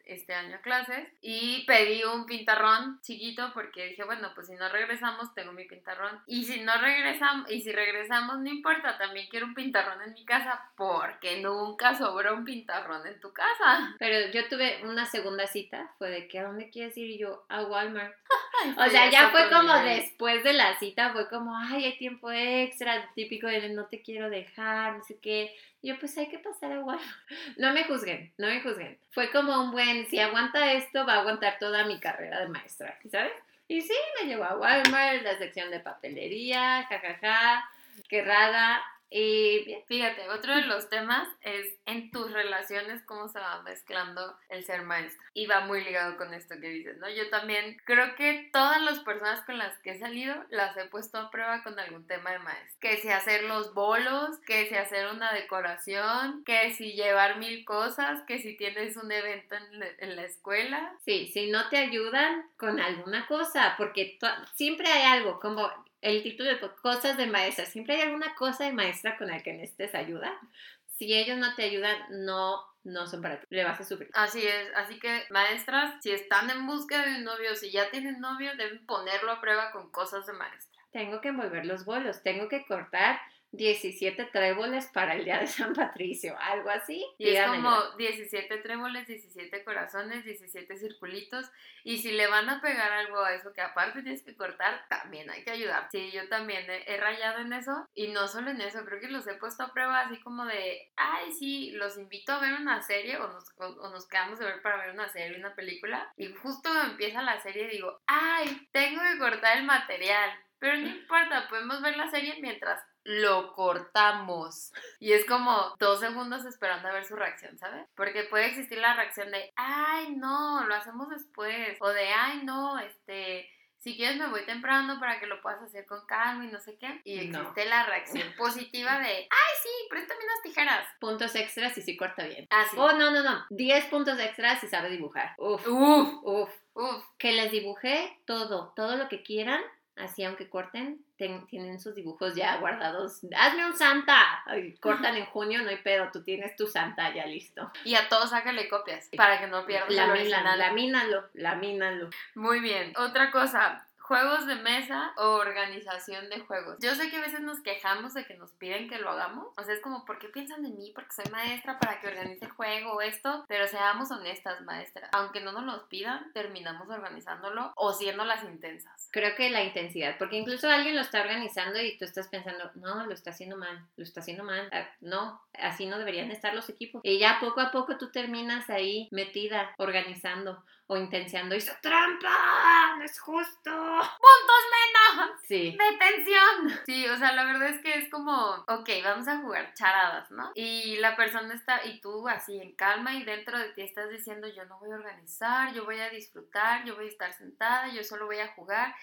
este 0.04 0.34
año 0.34 0.56
a 0.56 0.61
clases 0.61 1.08
y 1.23 1.64
pedí 1.66 2.04
un 2.04 2.26
pintarrón 2.26 3.00
chiquito 3.02 3.50
porque 3.54 3.87
dije, 3.87 4.04
bueno, 4.04 4.30
pues 4.34 4.46
si 4.46 4.54
no 4.54 4.68
regresamos 4.68 5.34
tengo 5.34 5.52
mi 5.52 5.64
pintarrón 5.64 6.20
y 6.26 6.44
si 6.44 6.61
no 6.61 6.76
regresamos 6.78 7.50
y 7.50 7.62
si 7.62 7.73
regresamos 7.73 8.38
no 8.38 8.49
importa, 8.49 8.99
también 8.99 9.26
quiero 9.30 9.46
un 9.46 9.54
pintarrón 9.54 10.02
en 10.02 10.12
mi 10.12 10.25
casa 10.25 10.70
porque 10.76 11.40
nunca 11.40 11.94
sobra 11.94 12.32
un 12.32 12.44
pintarrón 12.44 13.06
en 13.06 13.20
tu 13.20 13.32
casa. 13.32 13.94
Pero 13.99 14.30
yo 14.32 14.49
tuve 14.49 14.84
una 14.84 15.06
segunda 15.06 15.46
cita, 15.46 15.92
fue 15.99 16.11
de 16.11 16.28
que 16.28 16.38
a 16.38 16.44
dónde 16.44 16.70
quieres 16.70 16.96
ir 16.96 17.11
y 17.11 17.18
yo 17.18 17.44
a 17.49 17.62
Walmart. 17.64 18.14
o 18.78 18.90
sea, 18.90 19.11
ya 19.11 19.30
fue 19.30 19.49
como 19.50 19.75
después 19.75 20.44
de 20.44 20.52
la 20.52 20.78
cita, 20.78 21.12
fue 21.12 21.28
como, 21.28 21.56
ay, 21.56 21.84
hay 21.84 21.99
tiempo 21.99 22.30
extra, 22.30 23.11
típico 23.14 23.46
de 23.46 23.68
no 23.70 23.87
te 23.87 24.02
quiero 24.02 24.30
dejar, 24.30 24.43
no 24.56 25.02
sé 25.02 25.18
qué. 25.20 25.54
Yo, 25.82 25.98
pues 25.98 26.16
hay 26.18 26.28
que 26.28 26.38
pasar 26.38 26.72
a 26.72 26.80
Walmart. 26.80 27.04
No 27.56 27.72
me 27.72 27.84
juzguen, 27.84 28.32
no 28.38 28.46
me 28.46 28.60
juzguen. 28.60 28.98
Fue 29.10 29.30
como 29.30 29.60
un 29.62 29.70
buen, 29.70 30.06
si 30.06 30.18
aguanta 30.18 30.72
esto, 30.72 31.06
va 31.06 31.14
a 31.14 31.20
aguantar 31.20 31.58
toda 31.58 31.84
mi 31.84 32.00
carrera 32.00 32.40
de 32.40 32.48
maestra, 32.48 32.98
¿sabes? 33.10 33.32
Y 33.68 33.80
sí, 33.80 33.94
me 34.20 34.28
llevó 34.28 34.44
a 34.44 34.56
Walmart, 34.56 35.22
la 35.22 35.38
sección 35.38 35.70
de 35.70 35.80
papelería, 35.80 36.86
jajaja, 36.88 37.68
qué 38.08 38.22
rara. 38.22 38.82
Y. 39.14 39.76
Fíjate, 39.87 40.28
otro 40.30 40.56
de 40.56 40.62
los 40.62 40.88
temas 40.88 41.28
es 41.42 41.76
en 41.87 42.11
tus 42.11 42.33
relaciones 42.33 43.00
cómo 43.04 43.28
se 43.28 43.38
va 43.38 43.62
mezclando 43.62 44.37
el 44.49 44.64
ser 44.64 44.83
maestra. 44.83 45.25
Y 45.35 45.47
va 45.47 45.61
muy 45.61 45.85
ligado 45.85 46.16
con 46.16 46.35
esto 46.35 46.56
que 46.61 46.68
dices, 46.68 46.99
¿no? 46.99 47.09
Yo 47.09 47.30
también 47.30 47.80
creo 47.85 48.16
que 48.16 48.50
todas 48.52 48.83
las 48.83 48.99
personas 49.00 49.40
con 49.42 49.56
las 49.56 49.78
que 49.78 49.92
he 49.92 49.99
salido 50.00 50.35
las 50.50 50.76
he 50.76 50.87
puesto 50.87 51.18
a 51.18 51.30
prueba 51.30 51.62
con 51.62 51.78
algún 51.78 52.09
tema 52.09 52.33
de 52.33 52.40
maestra. 52.40 52.76
Que 52.80 52.97
si 52.97 53.09
hacer 53.09 53.44
los 53.44 53.73
bolos, 53.73 54.37
que 54.47 54.66
si 54.68 54.75
hacer 54.75 55.06
una 55.12 55.33
decoración, 55.33 56.42
que 56.44 56.75
si 56.75 56.94
llevar 56.94 57.38
mil 57.38 57.64
cosas, 57.64 58.21
que 58.23 58.40
si 58.40 58.56
tienes 58.56 58.97
un 58.97 59.12
evento 59.12 59.54
en 59.54 59.78
la, 59.78 59.87
en 59.99 60.16
la 60.16 60.25
escuela. 60.25 60.92
Sí, 61.04 61.30
si 61.33 61.52
no 61.52 61.68
te 61.68 61.76
ayudan 61.76 62.50
con 62.56 62.80
alguna 62.80 63.28
cosa, 63.28 63.75
porque 63.78 64.18
siempre 64.54 64.88
hay 64.88 65.04
algo, 65.04 65.38
como 65.38 65.71
el 66.04 66.23
título 66.23 66.50
de 66.50 66.61
cosas 66.82 67.16
de 67.16 67.26
maestra, 67.26 67.64
siempre 67.64 67.96
hay 67.96 68.02
alguna 68.02 68.34
cosa 68.34 68.64
de 68.64 68.73
maestra 68.73 69.16
con 69.16 69.28
la 69.28 69.42
que 69.42 69.54
necesites 69.54 69.94
ayuda. 69.94 70.38
Si 70.87 71.12
ellos 71.12 71.38
no 71.38 71.54
te 71.54 71.64
ayudan, 71.64 71.96
no, 72.11 72.62
no 72.84 73.06
son 73.06 73.23
para 73.23 73.40
ti, 73.40 73.46
le 73.49 73.64
vas 73.64 73.80
a 73.80 73.84
sufrir. 73.84 74.11
Así 74.12 74.46
es, 74.46 74.68
así 74.76 75.00
que 75.00 75.25
maestras, 75.30 75.94
si 76.02 76.12
están 76.12 76.50
en 76.50 76.66
búsqueda 76.66 77.06
de 77.06 77.16
un 77.16 77.25
novio, 77.25 77.56
si 77.56 77.73
ya 77.73 77.90
tienen 77.90 78.20
novio, 78.20 78.54
deben 78.56 78.84
ponerlo 78.84 79.32
a 79.32 79.40
prueba 79.40 79.73
con 79.73 79.90
cosas 79.90 80.26
de 80.26 80.34
maestra. 80.34 80.82
Tengo 80.92 81.23
que 81.23 81.28
envolver 81.28 81.64
los 81.64 81.87
bolos, 81.87 82.23
tengo 82.23 82.49
que 82.49 82.66
cortar 82.66 83.18
17 83.56 84.25
tréboles 84.26 84.87
para 84.87 85.14
el 85.14 85.25
día 85.25 85.38
de 85.38 85.46
San 85.46 85.73
Patricio, 85.75 86.37
algo 86.40 86.70
así. 86.70 87.04
Y 87.18 87.28
es 87.28 87.46
como 87.46 87.70
ayuda. 87.70 87.96
17 87.96 88.56
tréboles, 88.58 89.06
17 89.06 89.64
corazones, 89.64 90.25
17 90.25 90.76
circulitos. 90.76 91.50
Y 91.84 91.99
si 91.99 92.12
le 92.12 92.26
van 92.26 92.49
a 92.49 92.61
pegar 92.61 92.92
algo 92.92 93.23
a 93.23 93.34
eso 93.34 93.52
que 93.52 93.61
aparte 93.61 94.02
tienes 94.02 94.23
que 94.23 94.37
cortar, 94.37 94.87
también 94.88 95.30
hay 95.30 95.44
que 95.44 95.52
ayudar. 95.52 95.88
Sí, 95.90 96.11
yo 96.12 96.28
también 96.28 96.68
he, 96.68 96.92
he 96.92 96.96
rayado 96.96 97.40
en 97.40 97.52
eso. 97.52 97.88
Y 97.94 98.08
no 98.08 98.28
solo 98.28 98.50
en 98.50 98.61
eso, 98.61 98.84
creo 98.84 99.00
que 99.00 99.08
los 99.08 99.26
he 99.26 99.34
puesto 99.34 99.62
a 99.62 99.73
prueba 99.73 100.00
así 100.00 100.20
como 100.20 100.44
de, 100.44 100.92
ay, 100.96 101.32
sí, 101.32 101.73
los 101.73 101.96
invito 101.96 102.32
a 102.32 102.40
ver 102.40 102.54
una 102.54 102.82
serie 102.82 103.18
o 103.18 103.28
nos, 103.28 103.52
o, 103.58 103.66
o 103.66 103.90
nos 103.90 104.06
quedamos 104.08 104.38
de 104.38 104.46
ver 104.46 104.62
para 104.62 104.78
ver 104.78 104.90
una 104.90 105.08
serie, 105.08 105.38
una 105.38 105.54
película. 105.54 106.12
Y 106.16 106.32
justo 106.34 106.70
empieza 106.82 107.23
la 107.23 107.40
serie 107.40 107.64
y 107.64 107.76
digo, 107.76 108.00
ay, 108.06 108.68
tengo 108.73 109.00
que 109.02 109.18
cortar 109.18 109.58
el 109.58 109.64
material. 109.64 110.30
Pero 110.58 110.78
no 110.78 110.88
importa, 110.96 111.49
podemos 111.49 111.82
ver 111.82 111.96
la 111.96 112.11
serie 112.11 112.38
mientras 112.40 112.80
lo 113.04 113.52
cortamos. 113.52 114.73
Y 114.99 115.12
es 115.12 115.25
como 115.26 115.75
dos 115.78 116.00
segundos 116.00 116.44
esperando 116.46 116.88
a 116.88 116.92
ver 116.92 117.04
su 117.04 117.16
reacción, 117.16 117.56
¿sabes? 117.58 117.87
Porque 117.94 118.25
puede 118.25 118.46
existir 118.46 118.78
la 118.78 118.94
reacción 118.94 119.30
de, 119.30 119.52
ay, 119.56 120.14
no, 120.16 120.64
lo 120.66 120.75
hacemos 120.75 121.08
después. 121.11 121.76
O 121.80 121.88
de, 121.90 122.08
ay, 122.08 122.40
no, 122.44 122.78
este, 122.78 123.49
si 123.76 123.96
quieres 123.96 124.16
me 124.16 124.28
voy 124.28 124.46
temprano 124.46 124.99
para 124.99 125.20
que 125.20 125.26
lo 125.26 125.42
puedas 125.42 125.62
hacer 125.62 125.84
con 125.84 126.06
calma 126.06 126.46
y 126.46 126.49
no 126.50 126.58
sé 126.61 126.78
qué. 126.78 127.00
Y 127.04 127.28
No. 127.28 127.40
existe 127.40 127.66
la 127.66 127.84
reacción 127.84 128.32
positiva 128.38 128.99
de, 128.99 129.06
ay, 129.30 129.54
sí, 129.62 129.68
préstame 129.90 130.20
unas 130.25 130.42
tijeras. 130.42 130.88
Puntos 130.99 131.34
extras 131.34 131.76
y 131.76 131.82
sí 131.82 131.96
corta 131.99 132.25
bien. 132.25 132.46
Así. 132.50 132.76
Oh, 132.78 132.92
no, 132.92 133.11
no, 133.11 133.23
no. 133.23 133.44
10 133.50 133.84
puntos 133.87 134.18
extras 134.18 134.61
si 134.61 134.68
sabe 134.68 134.88
dibujar. 134.88 135.34
Uf, 135.37 135.66
Uf, 135.68 136.08
uf. 136.23 136.50
uf. 136.73 137.04
Que 137.18 137.32
les 137.32 137.50
dibujé 137.50 138.18
todo, 138.25 138.73
todo 138.75 138.96
lo 138.96 139.08
que 139.11 139.23
quieran. 139.23 139.62
Así, 139.96 140.24
aunque 140.24 140.48
corten, 140.48 141.04
ten- 141.16 141.46
tienen 141.46 141.78
sus 141.78 141.94
dibujos 141.94 142.34
ya 142.34 142.56
guardados. 142.56 143.20
¡Hazme 143.36 143.64
un 143.66 143.76
Santa! 143.76 144.42
Ay, 144.46 144.74
cortan 144.78 145.16
en 145.16 145.24
junio, 145.26 145.62
no 145.62 145.68
hay 145.70 145.76
pedo. 145.76 146.10
Tú 146.12 146.22
tienes 146.24 146.56
tu 146.56 146.66
Santa 146.66 147.14
ya 147.14 147.26
listo. 147.26 147.70
Y 147.84 147.94
a 147.94 148.08
todos 148.08 148.30
sácale 148.30 148.68
copias 148.68 149.08
para 149.16 149.38
que 149.38 149.46
no 149.46 149.64
pierdas 149.66 149.90
el 149.90 149.96
Lamina- 149.96 150.12
original. 150.14 150.58
lamínalo, 150.58 151.28
lamínalo. 151.34 152.10
Muy 152.34 152.58
bien. 152.60 152.92
Otra 152.96 153.30
cosa, 153.30 153.86
juegos 154.04 154.46
de 154.46 154.56
mesa 154.56 155.12
o 155.16 155.37
organización 155.37 156.28
de 156.28 156.40
juegos. 156.40 156.76
Yo 156.80 156.94
sé 156.94 157.08
que 157.11 157.16
a 157.16 157.23
veces 157.23 157.40
nos 157.40 157.61
quejamos 157.61 158.12
de 158.12 158.26
que 158.26 158.34
nos 158.34 158.52
piden 158.52 158.88
que 158.88 158.99
lo 158.99 159.11
hagamos. 159.11 159.46
O 159.56 159.62
sea, 159.62 159.75
es 159.75 159.80
como, 159.80 160.04
¿por 160.04 160.18
qué 160.18 160.28
piensan 160.28 160.64
en 160.66 160.76
mí? 160.76 160.92
Porque 160.94 161.12
soy 161.12 161.25
maestra 161.32 161.78
para 161.78 162.00
que 162.00 162.08
organice 162.08 162.49
juego 162.50 162.92
o 162.92 163.00
esto. 163.00 163.44
Pero 163.49 163.66
seamos 163.66 164.11
honestas, 164.11 164.61
maestras. 164.62 165.08
Aunque 165.12 165.40
no 165.40 165.52
nos 165.52 165.64
los 165.64 165.82
pidan, 165.84 166.32
terminamos 166.34 166.88
organizándolo 166.90 167.73
o 167.76 167.94
siendo 167.94 168.25
las 168.26 168.44
intensas. 168.44 169.08
Creo 169.11 169.34
que 169.37 169.49
la 169.50 169.64
intensidad, 169.64 170.18
porque 170.18 170.37
incluso 170.37 170.68
alguien 170.68 170.96
lo 170.96 171.02
está 171.02 171.23
organizando 171.23 171.80
y 171.80 171.96
tú 171.96 172.04
estás 172.04 172.28
pensando, 172.28 172.70
no, 172.75 173.06
lo 173.06 173.14
está 173.14 173.30
haciendo 173.30 173.56
mal, 173.56 173.87
lo 173.96 174.04
está 174.04 174.20
haciendo 174.20 174.44
mal. 174.44 174.68
Ah, 174.73 174.87
No, 175.00 175.40
así 175.54 175.87
no 175.87 175.99
deberían 175.99 176.30
estar 176.30 176.54
los 176.54 176.68
equipos. 176.68 177.00
Y 177.04 177.18
ya 177.18 177.38
poco 177.40 177.61
a 177.61 177.70
poco 177.70 177.96
tú 177.96 178.11
terminas 178.11 178.68
ahí 178.68 179.08
metida, 179.11 179.75
organizando 179.78 180.62
o 180.87 180.97
intenciando. 180.97 181.55
¡Hizo 181.55 181.73
trampa! 181.81 182.97
¡No 182.99 183.05
es 183.05 183.19
justo! 183.19 183.71
¡Puntos 183.71 184.62
menos! 184.75 185.31
Sí. 185.47 185.76
¡Detención! 185.79 186.81
Sí, 186.85 187.07
o 187.09 187.17
sea, 187.17 187.33
la 187.33 187.45
verdad 187.45 187.69
es 187.69 187.81
que 187.81 187.99
es 187.99 188.11
como, 188.11 188.64
ok, 188.69 188.88
vamos 189.03 189.26
a 189.29 189.38
jugar 189.38 189.73
charadas, 189.75 190.31
¿no? 190.31 190.53
Y 190.55 190.97
la 190.97 191.17
persona 191.17 191.55
está, 191.55 191.85
y 191.87 192.00
tú 192.00 192.29
así 192.29 192.61
en 192.61 192.75
calma 192.75 193.14
y 193.14 193.25
dentro 193.25 193.59
de 193.59 193.73
ti 193.73 193.83
estás 193.83 194.11
diciendo, 194.11 194.49
yo 194.49 194.64
no 194.67 194.79
voy 194.79 194.91
a 194.91 194.97
organizar, 194.97 195.73
yo 195.73 195.85
voy 195.85 196.00
a 196.00 196.11
disfrutar, 196.11 196.85
yo 196.85 196.97
voy 196.97 197.07
a 197.07 197.11
estar 197.11 197.33
sentada, 197.33 197.88
yo 197.88 198.05
solo 198.05 198.26
voy 198.26 198.38
a 198.38 198.49
jugar. 198.49 198.95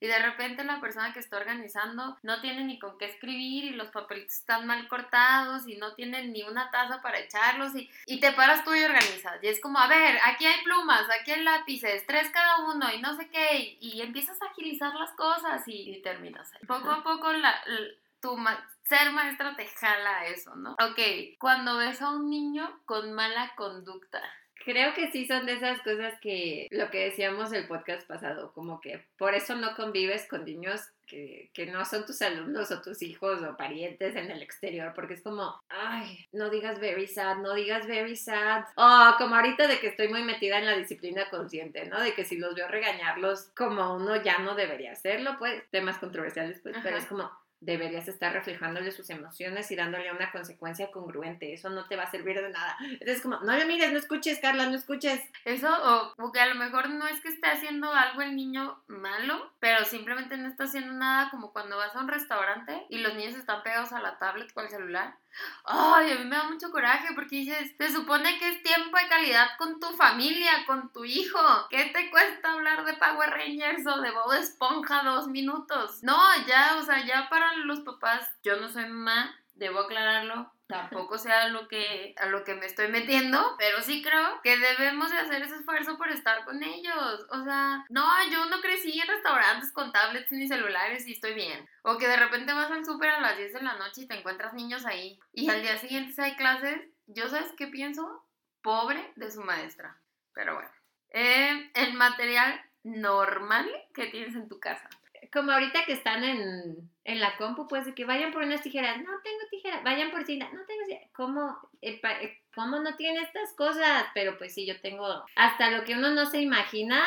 Y 0.00 0.06
de 0.06 0.18
repente 0.20 0.62
la 0.64 0.80
persona 0.80 1.12
que 1.12 1.18
está 1.20 1.38
organizando 1.38 2.16
no 2.22 2.40
tiene 2.40 2.64
ni 2.64 2.78
con 2.78 2.96
qué 2.98 3.06
escribir 3.06 3.64
y 3.64 3.70
los 3.70 3.88
papelitos 3.88 4.34
están 4.36 4.66
mal 4.66 4.86
cortados 4.88 5.66
y 5.66 5.76
no 5.76 5.94
tienen 5.94 6.32
ni 6.32 6.42
una 6.44 6.70
taza 6.70 7.02
para 7.02 7.18
echarlos 7.18 7.74
y, 7.74 7.90
y 8.06 8.20
te 8.20 8.32
paras 8.32 8.64
tú 8.64 8.74
y 8.74 8.82
organizas. 8.84 9.42
Y 9.42 9.48
es 9.48 9.60
como, 9.60 9.78
a 9.78 9.88
ver, 9.88 10.18
aquí 10.24 10.46
hay 10.46 10.62
plumas, 10.62 11.02
aquí 11.20 11.32
hay 11.32 11.42
lápices, 11.42 12.06
tres 12.06 12.30
cada 12.30 12.58
uno 12.70 12.92
y 12.92 13.00
no 13.00 13.16
sé 13.16 13.28
qué. 13.28 13.58
Y, 13.58 13.78
y 13.94 14.02
empiezas 14.02 14.40
a 14.42 14.46
agilizar 14.46 14.94
las 14.94 15.10
cosas 15.12 15.66
y, 15.66 15.90
y 15.90 16.02
terminas 16.02 16.52
ahí. 16.54 16.60
Poco 16.66 16.90
a 16.90 17.02
poco 17.02 17.32
la, 17.32 17.50
la- 17.66 17.88
tu 18.20 18.36
ma- 18.36 18.68
ser 18.84 19.12
maestra 19.12 19.54
te 19.56 19.66
jala 19.66 20.26
eso, 20.26 20.54
¿no? 20.56 20.72
Ok, 20.72 20.98
cuando 21.38 21.76
ves 21.76 22.02
a 22.02 22.10
un 22.10 22.28
niño 22.30 22.80
con 22.84 23.12
mala 23.12 23.52
conducta. 23.56 24.20
Creo 24.68 24.92
que 24.92 25.10
sí 25.10 25.26
son 25.26 25.46
de 25.46 25.54
esas 25.54 25.80
cosas 25.80 26.12
que 26.20 26.68
lo 26.70 26.90
que 26.90 27.06
decíamos 27.06 27.54
el 27.54 27.66
podcast 27.66 28.06
pasado, 28.06 28.52
como 28.52 28.82
que 28.82 29.02
por 29.16 29.32
eso 29.32 29.56
no 29.56 29.74
convives 29.74 30.28
con 30.28 30.44
niños 30.44 30.82
que, 31.06 31.50
que 31.54 31.64
no 31.64 31.86
son 31.86 32.04
tus 32.04 32.20
alumnos 32.20 32.70
o 32.70 32.82
tus 32.82 33.00
hijos 33.00 33.42
o 33.42 33.56
parientes 33.56 34.14
en 34.14 34.30
el 34.30 34.42
exterior, 34.42 34.92
porque 34.94 35.14
es 35.14 35.22
como, 35.22 35.58
ay, 35.70 36.22
no 36.32 36.50
digas 36.50 36.80
very 36.80 37.06
sad, 37.06 37.38
no 37.38 37.54
digas 37.54 37.86
very 37.86 38.14
sad. 38.14 38.64
O 38.76 39.14
como 39.16 39.36
ahorita 39.36 39.66
de 39.68 39.80
que 39.80 39.86
estoy 39.86 40.08
muy 40.08 40.22
metida 40.22 40.58
en 40.58 40.66
la 40.66 40.76
disciplina 40.76 41.30
consciente, 41.30 41.86
¿no? 41.86 41.98
De 42.02 42.12
que 42.12 42.26
si 42.26 42.36
los 42.36 42.54
veo 42.54 42.68
regañarlos 42.68 43.50
como 43.56 43.94
uno 43.94 44.22
ya 44.22 44.36
no 44.40 44.54
debería 44.54 44.92
hacerlo, 44.92 45.36
pues 45.38 45.62
temas 45.70 45.96
controversiales, 45.96 46.60
pues, 46.62 46.76
pero 46.82 46.98
es 46.98 47.06
como, 47.06 47.30
deberías 47.60 48.06
estar 48.08 48.32
reflejándole 48.32 48.92
sus 48.92 49.10
emociones 49.10 49.70
y 49.70 49.76
dándole 49.76 50.12
una 50.12 50.30
consecuencia 50.30 50.90
congruente. 50.90 51.52
Eso 51.52 51.70
no 51.70 51.86
te 51.86 51.96
va 51.96 52.04
a 52.04 52.10
servir 52.10 52.40
de 52.40 52.50
nada. 52.50 52.76
Entonces, 52.80 53.20
como, 53.20 53.40
no 53.40 53.56
lo 53.56 53.66
mires, 53.66 53.92
no 53.92 53.98
escuches, 53.98 54.38
Carla, 54.40 54.66
no 54.66 54.76
escuches. 54.76 55.20
Eso, 55.44 55.68
o, 56.16 56.32
que 56.32 56.40
a 56.40 56.46
lo 56.46 56.54
mejor 56.54 56.90
no 56.90 57.06
es 57.06 57.20
que 57.20 57.28
esté 57.28 57.48
haciendo 57.48 57.92
algo 57.92 58.22
el 58.22 58.36
niño 58.36 58.82
malo, 58.86 59.52
pero 59.58 59.84
simplemente 59.84 60.36
no 60.36 60.48
está 60.48 60.64
haciendo 60.64 60.92
nada 60.92 61.30
como 61.30 61.52
cuando 61.52 61.76
vas 61.76 61.94
a 61.96 62.00
un 62.00 62.08
restaurante 62.08 62.86
y 62.90 62.98
los 62.98 63.14
niños 63.14 63.34
están 63.34 63.62
pegados 63.62 63.92
a 63.92 64.00
la 64.00 64.18
tablet 64.18 64.50
o 64.54 64.60
al 64.60 64.68
celular. 64.68 65.16
Ay, 65.64 66.12
a 66.12 66.16
mí 66.16 66.24
me 66.24 66.36
da 66.36 66.44
mucho 66.44 66.70
coraje 66.70 67.14
porque 67.14 67.36
dices, 67.36 67.74
se 67.76 67.92
supone 67.92 68.38
que 68.38 68.48
es 68.48 68.62
tiempo 68.62 68.96
de 68.96 69.08
calidad 69.08 69.46
con 69.56 69.78
tu 69.78 69.88
familia, 69.90 70.64
con 70.66 70.92
tu 70.92 71.04
hijo. 71.04 71.38
¿Qué 71.70 71.90
te 71.94 72.10
cuesta 72.10 72.52
hablar 72.52 72.84
de 72.84 72.94
Power 72.94 73.30
Rangers 73.30 73.86
o 73.86 74.00
de 74.00 74.10
Bob 74.10 74.32
Esponja 74.32 75.02
dos 75.04 75.28
minutos? 75.28 76.02
No, 76.02 76.18
ya, 76.46 76.76
o 76.78 76.82
sea, 76.82 77.04
ya 77.04 77.28
para 77.28 77.47
los 77.56 77.80
papás, 77.80 78.28
yo 78.42 78.56
no 78.60 78.68
soy 78.68 78.86
mamá, 78.86 79.34
debo 79.54 79.80
aclararlo, 79.80 80.52
tampoco 80.66 81.18
sé 81.18 81.32
a 81.32 81.48
lo 81.48 81.66
que 81.68 82.14
a 82.18 82.26
lo 82.26 82.44
que 82.44 82.54
me 82.54 82.66
estoy 82.66 82.88
metiendo, 82.88 83.56
pero 83.58 83.82
sí 83.82 84.02
creo 84.02 84.40
que 84.42 84.56
debemos 84.58 85.10
de 85.10 85.18
hacer 85.18 85.42
ese 85.42 85.56
esfuerzo 85.56 85.96
por 85.98 86.08
estar 86.10 86.44
con 86.44 86.62
ellos. 86.62 87.26
O 87.30 87.44
sea, 87.44 87.84
no, 87.88 88.06
yo 88.30 88.46
no 88.46 88.60
crecí 88.60 89.00
en 89.00 89.08
restaurantes 89.08 89.72
con 89.72 89.92
tablets 89.92 90.30
ni 90.30 90.46
celulares 90.46 91.06
y 91.06 91.12
estoy 91.12 91.34
bien. 91.34 91.68
O 91.82 91.98
que 91.98 92.06
de 92.06 92.16
repente 92.16 92.52
vas 92.52 92.70
al 92.70 92.84
súper 92.84 93.10
a 93.10 93.20
las 93.20 93.36
10 93.36 93.52
de 93.52 93.62
la 93.62 93.76
noche 93.76 94.02
y 94.02 94.06
te 94.06 94.14
encuentras 94.18 94.54
niños 94.54 94.86
ahí 94.86 95.18
y 95.32 95.48
al 95.50 95.62
día 95.62 95.76
siguiente 95.78 96.12
si 96.12 96.20
hay 96.22 96.36
clases, 96.36 96.80
yo 97.06 97.28
sabes 97.28 97.52
qué 97.56 97.66
pienso? 97.66 98.24
Pobre 98.62 99.12
de 99.16 99.30
su 99.30 99.42
maestra. 99.42 99.96
Pero 100.34 100.54
bueno, 100.54 100.70
Eh, 101.10 101.70
el 101.74 101.94
material 101.94 102.60
normal 102.82 103.66
que 103.94 104.06
tienes 104.06 104.34
en 104.34 104.48
tu 104.48 104.60
casa. 104.60 104.88
Como 105.32 105.52
ahorita 105.52 105.84
que 105.84 105.92
están 105.92 106.24
en, 106.24 106.90
en 107.04 107.20
la 107.20 107.36
compu, 107.36 107.68
pues 107.68 107.84
de 107.84 107.94
que 107.94 108.04
vayan 108.04 108.32
por 108.32 108.42
unas 108.42 108.62
tijeras. 108.62 108.98
No 108.98 109.20
tengo 109.22 109.40
tijeras. 109.50 109.82
Vayan 109.84 110.10
por 110.10 110.24
cinta. 110.24 110.48
No 110.52 110.64
tengo 110.66 110.84
cinta. 110.86 111.06
¿Cómo, 111.14 111.58
eh, 111.82 112.00
eh, 112.02 112.38
¿Cómo 112.54 112.78
no 112.78 112.96
tiene 112.96 113.20
estas 113.20 113.52
cosas? 113.54 114.06
Pero 114.14 114.38
pues 114.38 114.54
sí, 114.54 114.66
yo 114.66 114.80
tengo. 114.80 115.24
Hasta 115.36 115.70
lo 115.70 115.84
que 115.84 115.94
uno 115.94 116.10
no 116.10 116.26
se 116.26 116.40
imagina, 116.40 117.02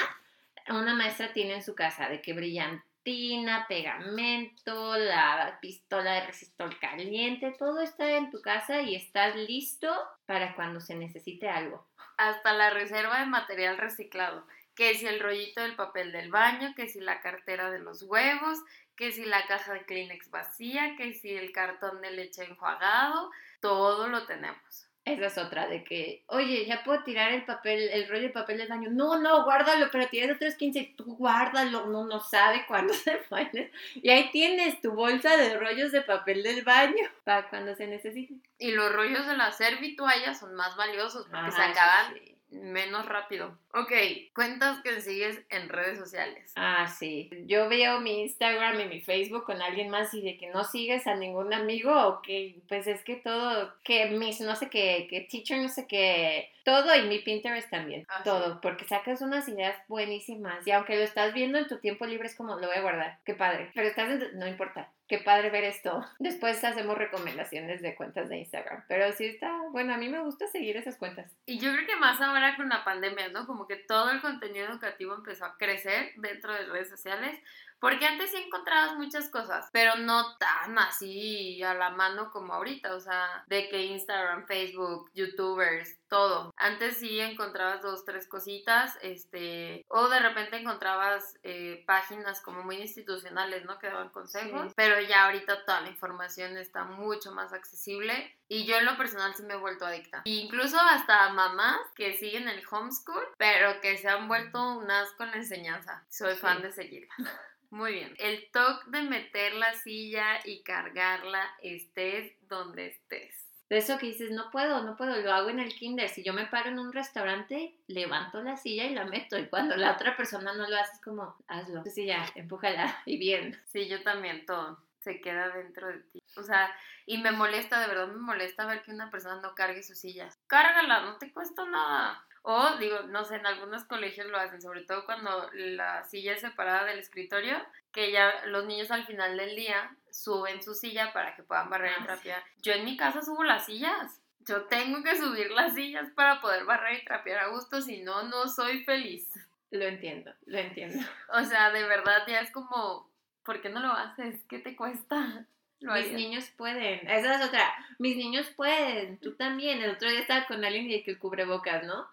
una 0.69 0.93
maestra 0.93 1.33
tiene 1.33 1.55
en 1.55 1.63
su 1.63 1.75
casa. 1.75 2.09
De 2.09 2.21
que 2.21 2.33
brillantina, 2.33 3.65
pegamento, 3.67 4.95
la 4.97 5.57
pistola 5.61 6.13
de 6.13 6.27
resistor 6.27 6.79
caliente. 6.79 7.55
Todo 7.57 7.81
está 7.81 8.17
en 8.17 8.29
tu 8.31 8.41
casa 8.41 8.81
y 8.81 8.95
estás 8.95 9.35
listo 9.35 9.91
para 10.25 10.55
cuando 10.55 10.79
se 10.79 10.95
necesite 10.95 11.49
algo. 11.49 11.87
Hasta 12.17 12.53
la 12.53 12.69
reserva 12.69 13.19
de 13.19 13.25
material 13.25 13.77
reciclado. 13.77 14.45
Que 14.75 14.95
si 14.95 15.05
el 15.07 15.19
rollito 15.19 15.61
del 15.61 15.75
papel 15.75 16.11
del 16.11 16.29
baño, 16.31 16.73
que 16.75 16.87
si 16.87 16.99
la 16.99 17.21
cartera 17.21 17.69
de 17.71 17.79
los 17.79 18.03
huevos, 18.03 18.59
que 18.95 19.11
si 19.11 19.25
la 19.25 19.45
caja 19.47 19.73
de 19.73 19.85
Kleenex 19.85 20.29
vacía, 20.29 20.95
que 20.97 21.13
si 21.13 21.31
el 21.35 21.51
cartón 21.51 22.01
de 22.01 22.11
leche 22.11 22.43
enjuagado, 22.43 23.31
todo 23.59 24.07
lo 24.07 24.25
tenemos. 24.25 24.87
Esa 25.03 25.25
es 25.25 25.37
otra, 25.39 25.67
de 25.67 25.83
que, 25.83 26.23
oye, 26.27 26.63
ya 26.67 26.83
puedo 26.83 27.03
tirar 27.03 27.31
el 27.31 27.43
papel, 27.43 27.89
el 27.91 28.07
rollo 28.07 28.21
de 28.21 28.29
papel 28.29 28.59
del 28.59 28.67
baño. 28.67 28.91
No, 28.91 29.17
no, 29.17 29.43
guárdalo, 29.43 29.89
pero 29.91 30.07
tienes 30.09 30.35
otros 30.35 30.53
15, 30.53 30.93
tú 30.95 31.15
guárdalo, 31.15 31.87
no, 31.87 32.05
no 32.05 32.19
sabe 32.19 32.65
cuándo 32.67 32.93
se 32.93 33.13
pones. 33.27 33.71
Y 33.95 34.09
ahí 34.11 34.29
tienes 34.31 34.79
tu 34.79 34.91
bolsa 34.91 35.35
de 35.37 35.57
rollos 35.57 35.91
de 35.91 36.03
papel 36.03 36.43
del 36.43 36.63
baño 36.63 37.03
para 37.23 37.49
cuando 37.49 37.73
se 37.73 37.87
necesite. 37.87 38.35
Y 38.59 38.71
los 38.73 38.93
rollos 38.93 39.25
de 39.25 39.35
la 39.35 39.51
servitualla 39.51 40.35
son 40.35 40.53
más 40.53 40.75
valiosos 40.75 41.25
porque 41.31 41.51
se 41.51 41.61
Ah, 41.63 41.71
acaban 41.71 42.13
sí. 42.13 42.35
menos 42.51 43.07
rápido. 43.07 43.57
Ok, 43.73 43.91
cuentas 44.33 44.81
que 44.81 44.99
sigues 45.01 45.41
en 45.49 45.69
redes 45.69 45.97
sociales. 45.97 46.51
Ah, 46.55 46.87
sí. 46.87 47.29
Yo 47.45 47.69
veo 47.69 48.01
mi 48.01 48.21
Instagram 48.23 48.79
y 48.81 48.85
mi 48.85 49.01
Facebook 49.01 49.45
con 49.45 49.61
alguien 49.61 49.89
más 49.89 50.13
y 50.13 50.21
de 50.21 50.37
que 50.37 50.49
no 50.49 50.63
sigues 50.63 51.07
a 51.07 51.15
ningún 51.15 51.53
amigo 51.53 51.91
o 52.07 52.21
que 52.21 52.59
pues 52.67 52.87
es 52.87 53.03
que 53.03 53.15
todo, 53.15 53.73
que 53.83 54.07
mis 54.07 54.41
no 54.41 54.55
sé 54.55 54.69
qué, 54.69 55.07
que 55.09 55.21
teacher 55.21 55.59
no 55.61 55.69
sé 55.69 55.87
qué, 55.87 56.51
todo 56.65 56.95
y 56.95 57.03
mi 57.07 57.19
Pinterest 57.19 57.69
también, 57.69 58.05
Ah, 58.09 58.17
sí. 58.17 58.23
todo, 58.25 58.59
porque 58.61 58.85
sacas 58.85 59.21
unas 59.21 59.47
ideas 59.47 59.75
buenísimas 59.87 60.65
y 60.67 60.71
aunque 60.71 60.95
lo 60.97 61.03
estás 61.03 61.33
viendo 61.33 61.57
en 61.57 61.67
tu 61.67 61.77
tiempo 61.79 62.05
libre 62.05 62.27
es 62.27 62.35
como 62.35 62.55
lo 62.57 62.67
voy 62.67 62.75
a 62.77 62.81
guardar, 62.81 63.19
qué 63.25 63.33
padre, 63.35 63.71
pero 63.73 63.87
estás 63.87 64.09
en- 64.21 64.37
no 64.39 64.47
importa. 64.47 64.89
Qué 65.07 65.17
padre 65.17 65.49
ver 65.49 65.65
esto. 65.65 66.05
Después 66.19 66.63
hacemos 66.63 66.97
recomendaciones 66.97 67.81
de 67.81 67.95
cuentas 67.95 68.29
de 68.29 68.37
Instagram. 68.37 68.85
Pero 68.87 69.11
sí 69.11 69.25
está, 69.25 69.51
bueno, 69.71 69.93
a 69.93 69.97
mí 69.97 70.07
me 70.07 70.21
gusta 70.21 70.47
seguir 70.47 70.77
esas 70.77 70.95
cuentas. 70.95 71.29
Y 71.45 71.59
yo 71.59 71.73
creo 71.73 71.85
que 71.85 71.97
más 71.97 72.21
ahora 72.21 72.55
con 72.55 72.69
la 72.69 72.85
pandemia, 72.85 73.27
¿no? 73.27 73.45
Como 73.45 73.60
que 73.67 73.75
todo 73.75 74.09
el 74.11 74.21
contenido 74.21 74.67
educativo 74.67 75.13
empezó 75.13 75.45
a 75.45 75.57
crecer 75.57 76.11
dentro 76.17 76.53
de 76.53 76.65
redes 76.65 76.89
sociales. 76.89 77.39
Porque 77.81 78.05
antes 78.05 78.29
sí 78.31 78.37
encontrabas 78.37 78.95
muchas 78.95 79.27
cosas, 79.29 79.67
pero 79.73 79.95
no 79.95 80.37
tan 80.37 80.77
así 80.77 81.61
a 81.63 81.73
la 81.73 81.89
mano 81.89 82.31
como 82.31 82.53
ahorita. 82.53 82.93
O 82.95 82.99
sea, 82.99 83.43
de 83.47 83.67
que 83.69 83.81
Instagram, 83.85 84.45
Facebook, 84.45 85.09
YouTubers, 85.15 85.97
todo. 86.07 86.53
Antes 86.57 86.97
sí 86.97 87.19
encontrabas 87.19 87.81
dos, 87.81 88.05
tres 88.05 88.27
cositas, 88.27 88.97
este, 89.01 89.83
o 89.87 90.09
de 90.09 90.19
repente 90.19 90.57
encontrabas 90.57 91.39
eh, 91.43 91.83
páginas 91.87 92.39
como 92.41 92.61
muy 92.63 92.75
institucionales, 92.77 93.65
¿no? 93.65 93.79
Que 93.79 93.87
daban 93.87 94.09
consejos. 94.09 94.67
Sí. 94.67 94.73
Pero 94.75 95.01
ya 95.01 95.25
ahorita 95.25 95.65
toda 95.65 95.81
la 95.81 95.89
información 95.89 96.57
está 96.57 96.83
mucho 96.83 97.31
más 97.31 97.51
accesible. 97.51 98.37
Y 98.47 98.65
yo 98.65 98.77
en 98.77 98.85
lo 98.85 98.95
personal 98.97 99.33
sí 99.33 99.43
me 99.43 99.53
he 99.55 99.57
vuelto 99.57 99.85
adicta. 99.85 100.21
Incluso 100.25 100.77
hasta 100.79 101.29
mamás 101.29 101.79
que 101.95 102.13
siguen 102.17 102.47
el 102.47 102.61
homeschool, 102.69 103.25
pero 103.37 103.81
que 103.81 103.97
se 103.97 104.07
han 104.07 104.27
vuelto 104.27 104.77
unas 104.77 105.09
con 105.13 105.31
la 105.31 105.37
enseñanza. 105.37 106.05
Soy 106.09 106.35
Sí. 106.35 106.39
fan 106.41 106.61
de 106.61 106.71
seguirlas. 106.71 107.17
Muy 107.71 107.93
bien. 107.93 108.13
El 108.19 108.51
toque 108.51 108.83
de 108.87 109.01
meter 109.03 109.53
la 109.53 109.73
silla 109.73 110.39
y 110.43 110.61
cargarla 110.61 111.49
estés 111.63 112.33
donde 112.47 112.87
estés. 112.87 113.47
De 113.69 113.77
eso 113.77 113.97
que 113.97 114.07
dices, 114.07 114.31
no 114.31 114.51
puedo, 114.51 114.83
no 114.83 114.97
puedo, 114.97 115.15
lo 115.15 115.31
hago 115.31 115.49
en 115.49 115.61
el 115.61 115.73
kinder. 115.73 116.09
Si 116.09 116.23
yo 116.23 116.33
me 116.33 116.45
paro 116.45 116.69
en 116.69 116.79
un 116.79 116.91
restaurante, 116.91 117.73
levanto 117.87 118.43
la 118.43 118.57
silla 118.57 118.83
y 118.83 118.93
la 118.93 119.05
meto. 119.05 119.39
Y 119.39 119.47
cuando 119.47 119.77
la 119.77 119.93
otra 119.93 120.17
persona 120.17 120.53
no 120.53 120.67
lo 120.67 120.75
hace, 120.75 120.95
es 120.95 121.01
como, 121.01 121.33
hazlo. 121.47 121.81
Sí, 121.85 122.05
ya, 122.05 122.25
empújala 122.35 123.01
y 123.05 123.17
bien. 123.17 123.57
Sí, 123.67 123.87
yo 123.87 124.03
también, 124.03 124.45
todo. 124.45 124.77
Se 125.03 125.19
queda 125.21 125.49
dentro 125.49 125.87
de 125.87 125.99
ti. 125.99 126.23
O 126.37 126.43
sea, 126.43 126.73
y 127.05 127.17
me 127.17 127.31
molesta, 127.31 127.79
de 127.81 127.87
verdad 127.87 128.07
me 128.07 128.19
molesta 128.21 128.65
ver 128.65 128.83
que 128.83 128.91
una 128.91 129.09
persona 129.09 129.41
no 129.41 129.55
cargue 129.55 129.83
sus 129.83 129.99
sillas. 129.99 130.37
Cárgala, 130.47 131.01
no 131.01 131.17
te 131.17 131.31
cuesta 131.33 131.65
nada. 131.65 132.23
O, 132.43 132.77
digo, 132.77 133.01
no 133.03 133.23
sé, 133.25 133.35
en 133.35 133.45
algunos 133.45 133.83
colegios 133.85 134.27
lo 134.27 134.37
hacen, 134.37 134.61
sobre 134.61 134.81
todo 134.81 135.05
cuando 135.05 135.49
la 135.53 136.03
silla 136.05 136.33
es 136.33 136.41
separada 136.41 136.85
del 136.85 136.97
escritorio, 136.99 137.55
que 137.91 138.11
ya 138.11 138.45
los 138.45 138.65
niños 138.65 138.89
al 138.89 139.05
final 139.05 139.37
del 139.37 139.55
día 139.55 139.95
suben 140.09 140.63
su 140.63 140.73
silla 140.73 141.13
para 141.13 141.35
que 141.35 141.43
puedan 141.43 141.69
barrer 141.69 141.91
Ah, 141.91 141.97
y 141.97 142.01
sí. 142.01 142.05
trapear. 142.07 142.43
Yo 142.61 142.73
en 142.73 142.85
mi 142.85 142.97
casa 142.97 143.21
subo 143.21 143.43
las 143.43 143.65
sillas. 143.65 144.21
Yo 144.39 144.63
tengo 144.63 145.03
que 145.03 145.17
subir 145.17 145.51
las 145.51 145.75
sillas 145.75 146.09
para 146.15 146.41
poder 146.41 146.65
barrer 146.65 146.99
y 147.01 147.05
trapear 147.05 147.39
a 147.41 147.47
gusto, 147.49 147.79
si 147.81 148.01
no, 148.01 148.23
no 148.23 148.47
soy 148.47 148.83
feliz. 148.85 149.29
Lo 149.69 149.85
entiendo, 149.85 150.33
lo 150.47 150.57
entiendo. 150.57 151.07
O 151.29 151.43
sea, 151.43 151.69
de 151.71 151.83
verdad 151.83 152.23
ya 152.27 152.39
es 152.39 152.51
como, 152.51 153.10
¿por 153.43 153.61
qué 153.61 153.69
no 153.69 153.79
lo 153.79 153.91
haces? 153.91 154.41
¿Qué 154.49 154.59
te 154.59 154.75
cuesta? 154.75 155.45
Lo 155.79 155.93
Mis 155.93 156.11
niños 156.11 156.47
pueden. 156.57 157.09
Esa 157.09 157.39
es 157.39 157.47
otra. 157.47 157.73
Mis 157.97 158.15
niños 158.15 158.47
pueden. 158.55 159.17
Tú 159.17 159.33
también. 159.33 159.81
El 159.81 159.89
otro 159.89 160.11
día 160.11 160.19
estaba 160.19 160.45
con 160.45 160.63
alguien 160.63 160.91
y 160.91 161.01
que 161.01 161.09
el 161.09 161.17
cubrebocas, 161.17 161.87
¿no? 161.87 162.05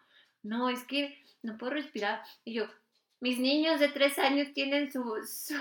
No, 0.43 0.71
es 0.71 0.85
que 0.85 1.23
no 1.43 1.59
puedo 1.59 1.75
respirar. 1.75 2.23
Y 2.47 2.55
yo, 2.55 2.67
mis 3.21 3.39
niños 3.39 3.79
de 3.79 3.89
tres 3.89 4.19
años 4.19 4.55
tienen 4.55 4.91
su, 4.91 5.03
su, 5.27 5.55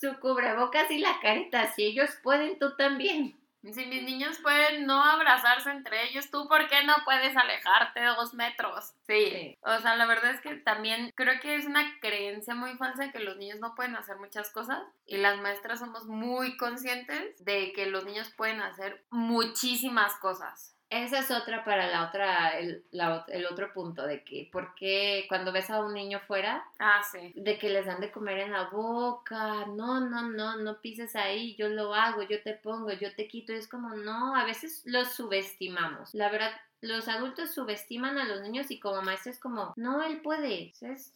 su 0.00 0.18
cubrebocas 0.20 0.90
y 0.90 1.00
la 1.00 1.20
careta. 1.20 1.70
Si 1.74 1.84
ellos 1.84 2.10
pueden, 2.22 2.58
tú 2.58 2.74
también. 2.76 3.36
Si 3.62 3.86
mis 3.86 4.02
niños 4.02 4.38
pueden 4.38 4.86
no 4.86 5.04
abrazarse 5.04 5.70
entre 5.70 6.08
ellos, 6.08 6.30
¿tú 6.30 6.48
por 6.48 6.66
qué 6.68 6.82
no 6.84 6.94
puedes 7.04 7.36
alejarte 7.36 8.02
dos 8.04 8.32
metros? 8.32 8.94
Sí. 9.06 9.30
Sí. 9.30 9.58
O 9.62 9.78
sea, 9.80 9.96
la 9.96 10.06
verdad 10.06 10.30
es 10.30 10.40
que 10.40 10.54
también 10.56 11.12
creo 11.14 11.38
que 11.40 11.56
es 11.56 11.66
una 11.66 11.98
creencia 12.00 12.54
muy 12.54 12.76
falsa 12.76 13.04
de 13.04 13.12
que 13.12 13.20
los 13.20 13.36
niños 13.36 13.60
no 13.60 13.74
pueden 13.74 13.96
hacer 13.96 14.16
muchas 14.16 14.50
cosas 14.50 14.82
y 15.04 15.18
las 15.18 15.38
maestras 15.40 15.80
somos 15.80 16.06
muy 16.06 16.56
conscientes 16.56 17.44
de 17.44 17.72
que 17.72 17.86
los 17.86 18.04
niños 18.04 18.32
pueden 18.36 18.62
hacer 18.62 19.04
muchísimas 19.10 20.16
cosas. 20.16 20.79
Esa 20.90 21.20
es 21.20 21.30
otra 21.30 21.64
para 21.64 21.86
la 21.86 22.08
otra, 22.08 22.58
el, 22.58 22.82
la 22.90 23.24
el 23.28 23.46
otro 23.46 23.72
punto 23.72 24.04
de 24.06 24.24
que, 24.24 24.48
¿por 24.52 24.74
qué 24.74 25.24
cuando 25.28 25.52
ves 25.52 25.70
a 25.70 25.80
un 25.84 25.94
niño 25.94 26.18
fuera, 26.26 26.64
Ah, 26.80 27.00
sí. 27.10 27.32
de 27.36 27.58
que 27.58 27.70
les 27.70 27.86
dan 27.86 28.00
de 28.00 28.10
comer 28.10 28.40
en 28.40 28.50
la 28.50 28.64
boca, 28.70 29.66
no, 29.66 30.00
no, 30.00 30.22
no, 30.28 30.56
no 30.56 30.80
pises 30.80 31.14
ahí, 31.14 31.54
yo 31.54 31.68
lo 31.68 31.94
hago, 31.94 32.22
yo 32.22 32.42
te 32.42 32.54
pongo, 32.54 32.90
yo 32.90 33.14
te 33.14 33.28
quito, 33.28 33.52
y 33.52 33.56
es 33.56 33.68
como, 33.68 33.90
no, 33.94 34.34
a 34.34 34.44
veces 34.44 34.82
los 34.84 35.12
subestimamos, 35.12 36.12
la 36.12 36.28
verdad, 36.28 36.52
los 36.80 37.06
adultos 37.08 37.54
subestiman 37.54 38.18
a 38.18 38.24
los 38.24 38.40
niños 38.40 38.70
y 38.70 38.80
como 38.80 39.00
maestro 39.02 39.30
es 39.30 39.38
como, 39.38 39.72
no, 39.76 40.02
él 40.02 40.20
puede, 40.22 40.72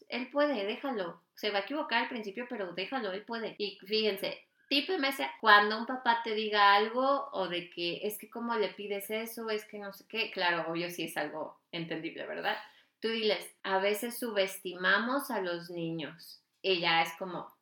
él 0.08 0.30
puede, 0.30 0.66
déjalo, 0.66 1.20
se 1.34 1.50
va 1.50 1.58
a 1.58 1.62
equivocar 1.62 2.02
al 2.04 2.08
principio, 2.08 2.46
pero 2.48 2.72
déjalo, 2.74 3.10
él 3.12 3.22
puede, 3.22 3.56
y 3.58 3.78
fíjense, 3.84 4.40
Tipo 4.68 4.96
mesa, 4.98 5.30
cuando 5.40 5.78
un 5.78 5.86
papá 5.86 6.22
te 6.24 6.34
diga 6.34 6.74
algo 6.74 7.28
o 7.32 7.48
de 7.48 7.70
que 7.70 8.00
es 8.06 8.18
que 8.18 8.30
cómo 8.30 8.56
le 8.56 8.68
pides 8.68 9.10
eso, 9.10 9.50
es 9.50 9.64
que 9.66 9.78
no 9.78 9.92
sé 9.92 10.04
qué, 10.08 10.30
claro, 10.30 10.70
obvio 10.70 10.90
sí 10.90 11.04
es 11.04 11.16
algo 11.16 11.60
entendible, 11.70 12.26
¿verdad? 12.26 12.56
Tú 13.00 13.08
diles, 13.08 13.46
a 13.62 13.78
veces 13.78 14.18
subestimamos 14.18 15.30
a 15.30 15.40
los 15.40 15.70
niños. 15.70 16.40
Ya 16.62 17.02
es 17.02 17.12
como, 17.18 17.53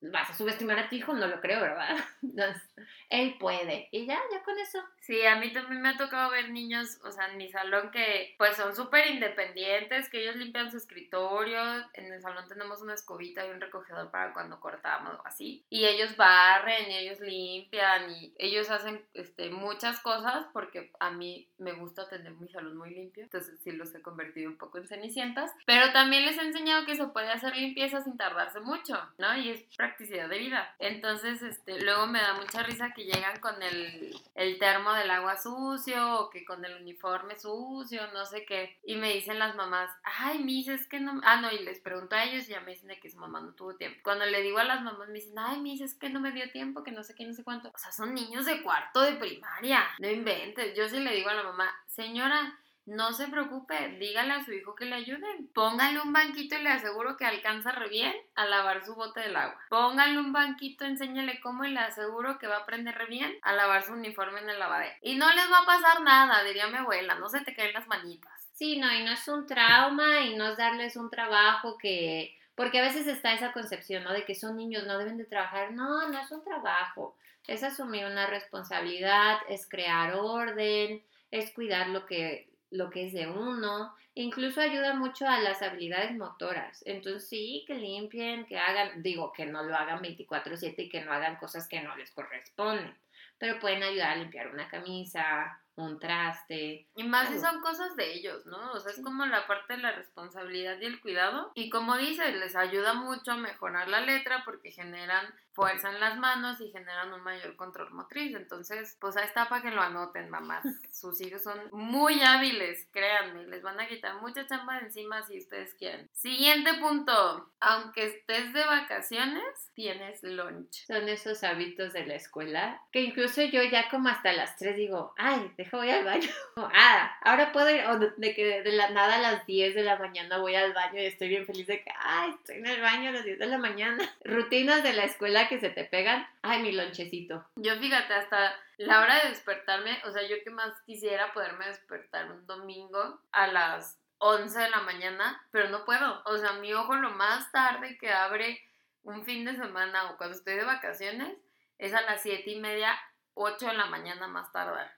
vas 0.00 0.30
a 0.30 0.34
subestimar 0.34 0.78
a 0.78 0.88
tu 0.88 0.96
hijo, 0.96 1.12
no 1.12 1.26
lo 1.26 1.40
creo, 1.40 1.60
¿verdad? 1.60 1.96
Entonces, 2.22 2.62
él 3.10 3.36
puede. 3.38 3.88
Y 3.90 4.06
ya, 4.06 4.18
ya 4.32 4.42
con 4.42 4.58
eso. 4.58 4.78
Sí, 5.00 5.24
a 5.24 5.36
mí 5.36 5.52
también 5.52 5.80
me 5.80 5.90
ha 5.90 5.96
tocado 5.96 6.30
ver 6.30 6.50
niños, 6.50 6.98
o 7.02 7.10
sea, 7.10 7.30
en 7.30 7.38
mi 7.38 7.48
salón 7.50 7.90
que 7.90 8.34
pues 8.36 8.56
son 8.56 8.74
súper 8.76 9.06
independientes, 9.08 10.08
que 10.10 10.22
ellos 10.22 10.36
limpian 10.36 10.70
su 10.70 10.76
escritorio, 10.76 11.60
en 11.94 12.12
el 12.12 12.20
salón 12.20 12.46
tenemos 12.46 12.82
una 12.82 12.94
escobita 12.94 13.46
y 13.46 13.50
un 13.50 13.60
recogedor 13.60 14.10
para 14.10 14.34
cuando 14.34 14.60
cortamos 14.60 15.14
o 15.14 15.26
así, 15.26 15.64
y 15.70 15.86
ellos 15.86 16.16
barren 16.16 16.90
y 16.90 16.98
ellos 16.98 17.20
limpian 17.20 18.10
y 18.10 18.34
ellos 18.36 18.68
hacen 18.70 19.02
este, 19.14 19.50
muchas 19.50 20.00
cosas 20.00 20.46
porque 20.52 20.92
a 21.00 21.10
mí 21.10 21.48
me 21.56 21.72
gusta 21.72 22.08
tener 22.08 22.32
mi 22.32 22.48
salón 22.48 22.76
muy 22.76 22.90
limpio, 22.90 23.22
entonces 23.22 23.58
sí 23.62 23.72
los 23.72 23.94
he 23.94 24.02
convertido 24.02 24.50
un 24.50 24.58
poco 24.58 24.76
en 24.76 24.88
cenicientas, 24.88 25.50
pero 25.64 25.90
también 25.92 26.26
les 26.26 26.36
he 26.36 26.42
enseñado 26.42 26.84
que 26.84 26.96
se 26.96 27.06
puede 27.06 27.30
hacer 27.30 27.56
limpieza 27.56 28.02
sin 28.02 28.18
tardarse 28.18 28.60
mucho, 28.60 29.00
¿no? 29.16 29.34
Y 29.38 29.50
es 29.50 29.64
practicidad 29.88 30.28
de 30.28 30.38
vida. 30.38 30.74
Entonces, 30.78 31.42
este, 31.42 31.80
luego 31.80 32.06
me 32.06 32.20
da 32.20 32.34
mucha 32.34 32.62
risa 32.62 32.92
que 32.94 33.04
llegan 33.04 33.40
con 33.40 33.62
el, 33.62 34.14
el 34.34 34.58
termo 34.58 34.92
del 34.92 35.10
agua 35.10 35.36
sucio 35.36 36.20
o 36.20 36.30
que 36.30 36.44
con 36.44 36.64
el 36.64 36.80
uniforme 36.80 37.38
sucio, 37.38 38.06
no 38.12 38.26
sé 38.26 38.44
qué. 38.44 38.78
Y 38.84 38.96
me 38.96 39.12
dicen 39.14 39.38
las 39.38 39.56
mamás, 39.56 39.90
ay, 40.02 40.40
mis, 40.40 40.68
es 40.68 40.86
que 40.86 41.00
no... 41.00 41.20
Ah, 41.24 41.40
no, 41.40 41.50
y 41.50 41.60
les 41.60 41.80
pregunto 41.80 42.16
a 42.16 42.24
ellos 42.24 42.48
y 42.48 42.52
ya 42.52 42.60
me 42.60 42.72
dicen 42.72 42.88
que 43.00 43.10
su 43.10 43.18
mamá 43.18 43.40
no 43.40 43.52
tuvo 43.54 43.76
tiempo. 43.76 44.00
Cuando 44.02 44.26
le 44.26 44.42
digo 44.42 44.58
a 44.58 44.64
las 44.64 44.82
mamás, 44.82 45.08
me 45.08 45.14
dicen, 45.14 45.38
ay, 45.38 45.60
mis, 45.60 45.80
es 45.80 45.94
que 45.94 46.10
no 46.10 46.20
me 46.20 46.32
dio 46.32 46.50
tiempo, 46.50 46.84
que 46.84 46.92
no 46.92 47.02
sé 47.02 47.14
qué, 47.14 47.24
no 47.24 47.32
sé 47.32 47.44
cuánto. 47.44 47.70
O 47.74 47.78
sea, 47.78 47.92
son 47.92 48.14
niños 48.14 48.44
de 48.44 48.62
cuarto 48.62 49.00
de 49.00 49.14
primaria, 49.14 49.84
no 49.98 50.10
inventes. 50.10 50.76
Yo 50.76 50.88
sí 50.88 51.00
le 51.00 51.14
digo 51.14 51.30
a 51.30 51.34
la 51.34 51.42
mamá, 51.44 51.74
señora, 51.86 52.58
no 52.88 53.12
se 53.12 53.28
preocupe, 53.28 53.96
dígale 53.98 54.32
a 54.32 54.44
su 54.44 54.52
hijo 54.52 54.74
que 54.74 54.86
le 54.86 54.94
ayuden. 54.94 55.48
Póngale 55.54 56.00
un 56.00 56.12
banquito 56.12 56.56
y 56.56 56.62
le 56.62 56.70
aseguro 56.70 57.16
que 57.16 57.26
alcanza 57.26 57.70
re 57.70 57.88
bien 57.88 58.14
a 58.34 58.46
lavar 58.46 58.84
su 58.84 58.94
bote 58.94 59.20
del 59.20 59.36
agua. 59.36 59.60
Póngale 59.68 60.18
un 60.18 60.32
banquito, 60.32 60.86
enséñale 60.86 61.38
cómo 61.40 61.64
y 61.64 61.70
le 61.70 61.80
aseguro 61.80 62.38
que 62.38 62.46
va 62.46 62.56
a 62.56 62.60
aprender 62.60 62.94
re 62.96 63.06
bien 63.06 63.38
a 63.42 63.52
lavar 63.52 63.84
su 63.84 63.92
uniforme 63.92 64.40
en 64.40 64.48
el 64.48 64.58
lavadero. 64.58 64.94
Y 65.02 65.16
no 65.16 65.28
les 65.34 65.52
va 65.52 65.58
a 65.58 65.66
pasar 65.66 66.02
nada, 66.02 66.42
diría 66.44 66.68
mi 66.68 66.78
abuela, 66.78 67.14
no 67.16 67.28
se 67.28 67.40
te 67.40 67.54
caen 67.54 67.74
las 67.74 67.86
manitas. 67.88 68.32
Sí, 68.54 68.78
no, 68.78 68.92
y 68.92 69.04
no 69.04 69.12
es 69.12 69.28
un 69.28 69.46
trauma 69.46 70.22
y 70.22 70.34
no 70.34 70.48
es 70.48 70.56
darles 70.56 70.96
un 70.96 71.10
trabajo 71.10 71.76
que... 71.76 72.36
Porque 72.54 72.78
a 72.80 72.82
veces 72.82 73.06
está 73.06 73.34
esa 73.34 73.52
concepción, 73.52 74.02
¿no? 74.02 74.12
De 74.12 74.24
que 74.24 74.34
son 74.34 74.56
niños, 74.56 74.84
no 74.84 74.98
deben 74.98 75.16
de 75.16 75.26
trabajar. 75.26 75.72
No, 75.72 76.08
no 76.08 76.18
es 76.18 76.30
un 76.32 76.42
trabajo. 76.42 77.16
Es 77.46 77.62
asumir 77.62 78.04
una 78.06 78.26
responsabilidad, 78.26 79.38
es 79.48 79.68
crear 79.68 80.14
orden, 80.14 81.04
es 81.30 81.52
cuidar 81.52 81.88
lo 81.88 82.06
que, 82.06 82.47
lo 82.70 82.90
que 82.90 83.06
es 83.06 83.12
de 83.12 83.26
uno. 83.28 83.94
incluso 84.14 84.60
ayuda 84.60 84.94
mucho 84.94 85.26
a 85.28 85.38
las 85.40 85.62
habilidades 85.62 86.16
motoras. 86.16 86.82
Entonces 86.86 87.28
sí, 87.28 87.64
que 87.66 87.74
limpien, 87.74 88.46
que 88.46 88.58
hagan, 88.58 89.02
digo, 89.02 89.32
que 89.32 89.46
no 89.46 89.62
lo 89.62 89.74
hagan 89.76 90.02
24/7 90.02 90.82
y 90.82 90.88
que 90.88 91.02
no 91.04 91.12
hagan 91.12 91.36
cosas 91.36 91.68
que 91.68 91.80
no 91.80 91.96
les 91.96 92.10
corresponden, 92.10 92.94
pero 93.38 93.58
pueden 93.58 93.82
ayudar 93.82 94.10
a 94.10 94.16
limpiar 94.16 94.48
una 94.48 94.68
camisa, 94.68 95.60
un 95.78 95.98
traste. 95.98 96.88
Y 96.96 97.04
más 97.04 97.28
si 97.28 97.38
son 97.38 97.60
cosas 97.60 97.94
de 97.96 98.12
ellos, 98.12 98.44
¿no? 98.46 98.72
O 98.72 98.80
sea, 98.80 98.92
es 98.92 99.00
como 99.02 99.24
la 99.26 99.46
parte 99.46 99.74
de 99.74 99.82
la 99.82 99.92
responsabilidad 99.92 100.76
y 100.80 100.86
el 100.86 101.00
cuidado. 101.00 101.52
Y 101.54 101.70
como 101.70 101.96
dices, 101.96 102.34
les 102.34 102.56
ayuda 102.56 102.94
mucho 102.94 103.32
a 103.32 103.36
mejorar 103.36 103.88
la 103.88 104.00
letra 104.00 104.42
porque 104.44 104.72
generan 104.72 105.32
fuerza 105.52 105.90
en 105.90 105.98
las 105.98 106.16
manos 106.18 106.60
y 106.60 106.70
generan 106.70 107.12
un 107.12 107.22
mayor 107.22 107.56
control 107.56 107.92
motriz. 107.92 108.34
Entonces, 108.34 108.96
pues 109.00 109.16
ahí 109.16 109.26
está 109.26 109.48
para 109.48 109.62
que 109.62 109.70
lo 109.70 109.82
anoten, 109.82 110.30
mamás. 110.30 110.64
Sus 110.92 111.20
hijos 111.20 111.42
son 111.42 111.58
muy 111.72 112.20
hábiles, 112.22 112.86
créanme. 112.92 113.46
Les 113.46 113.62
van 113.62 113.80
a 113.80 113.88
quitar 113.88 114.20
mucha 114.20 114.46
chamba 114.46 114.78
de 114.78 114.86
encima 114.86 115.22
si 115.22 115.38
ustedes 115.38 115.74
quieren. 115.74 116.08
Siguiente 116.12 116.74
punto. 116.74 117.50
Aunque 117.60 118.06
estés 118.06 118.52
de 118.52 118.64
vacaciones, 118.64 119.70
tienes 119.74 120.22
lunch. 120.22 120.86
Son 120.86 121.08
esos 121.08 121.42
hábitos 121.44 121.92
de 121.92 122.06
la 122.06 122.14
escuela 122.14 122.80
que 122.92 123.00
incluso 123.00 123.27
yo 123.36 123.62
ya 123.62 123.88
como 123.88 124.08
hasta 124.08 124.32
las 124.32 124.56
3 124.56 124.76
digo, 124.76 125.14
ay, 125.16 125.52
deja 125.56 125.76
voy 125.76 125.90
al 125.90 126.04
baño. 126.04 126.28
ah, 126.56 127.16
ahora 127.22 127.52
puedo 127.52 127.70
ir, 127.70 127.84
o 127.86 127.98
de 127.98 128.34
que 128.34 128.62
de 128.62 128.72
la 128.72 128.90
nada 128.90 129.16
a 129.16 129.20
las 129.20 129.46
10 129.46 129.74
de 129.74 129.82
la 129.82 129.98
mañana 129.98 130.38
voy 130.38 130.54
al 130.54 130.72
baño 130.72 131.00
y 131.00 131.06
estoy 131.06 131.28
bien 131.28 131.46
feliz 131.46 131.66
de 131.66 131.82
que, 131.82 131.90
ay, 131.98 132.30
estoy 132.30 132.56
en 132.56 132.66
el 132.66 132.80
baño 132.80 133.10
a 133.10 133.12
las 133.12 133.24
10 133.24 133.38
de 133.38 133.46
la 133.46 133.58
mañana. 133.58 134.08
Rutinas 134.24 134.82
de 134.82 134.92
la 134.92 135.04
escuela 135.04 135.48
que 135.48 135.60
se 135.60 135.70
te 135.70 135.84
pegan, 135.84 136.26
ay, 136.42 136.62
mi 136.62 136.72
lonchecito. 136.72 137.44
Yo 137.56 137.76
fíjate, 137.76 138.14
hasta 138.14 138.54
la 138.78 139.00
hora 139.00 139.22
de 139.22 139.30
despertarme, 139.30 140.00
o 140.04 140.12
sea, 140.12 140.22
yo 140.22 140.36
que 140.44 140.50
más 140.50 140.72
quisiera 140.86 141.32
poderme 141.32 141.66
despertar 141.66 142.30
un 142.30 142.46
domingo 142.46 143.20
a 143.32 143.46
las 143.48 143.98
11 144.18 144.58
de 144.58 144.70
la 144.70 144.80
mañana, 144.80 145.42
pero 145.50 145.68
no 145.68 145.84
puedo. 145.84 146.22
O 146.26 146.36
sea, 146.38 146.54
mi 146.54 146.72
ojo 146.72 146.94
lo 146.94 147.10
más 147.10 147.50
tarde 147.52 147.98
que 147.98 148.10
abre 148.10 148.60
un 149.02 149.24
fin 149.24 149.44
de 149.44 149.56
semana 149.56 150.10
o 150.10 150.16
cuando 150.16 150.36
estoy 150.36 150.54
de 150.54 150.64
vacaciones 150.64 151.36
es 151.78 151.94
a 151.94 152.02
las 152.02 152.22
7 152.22 152.50
y 152.50 152.60
media, 152.60 152.98
8 153.38 153.66
de 153.66 153.74
la 153.74 153.86
mañana 153.86 154.26
más 154.26 154.52
tardar. 154.52 154.92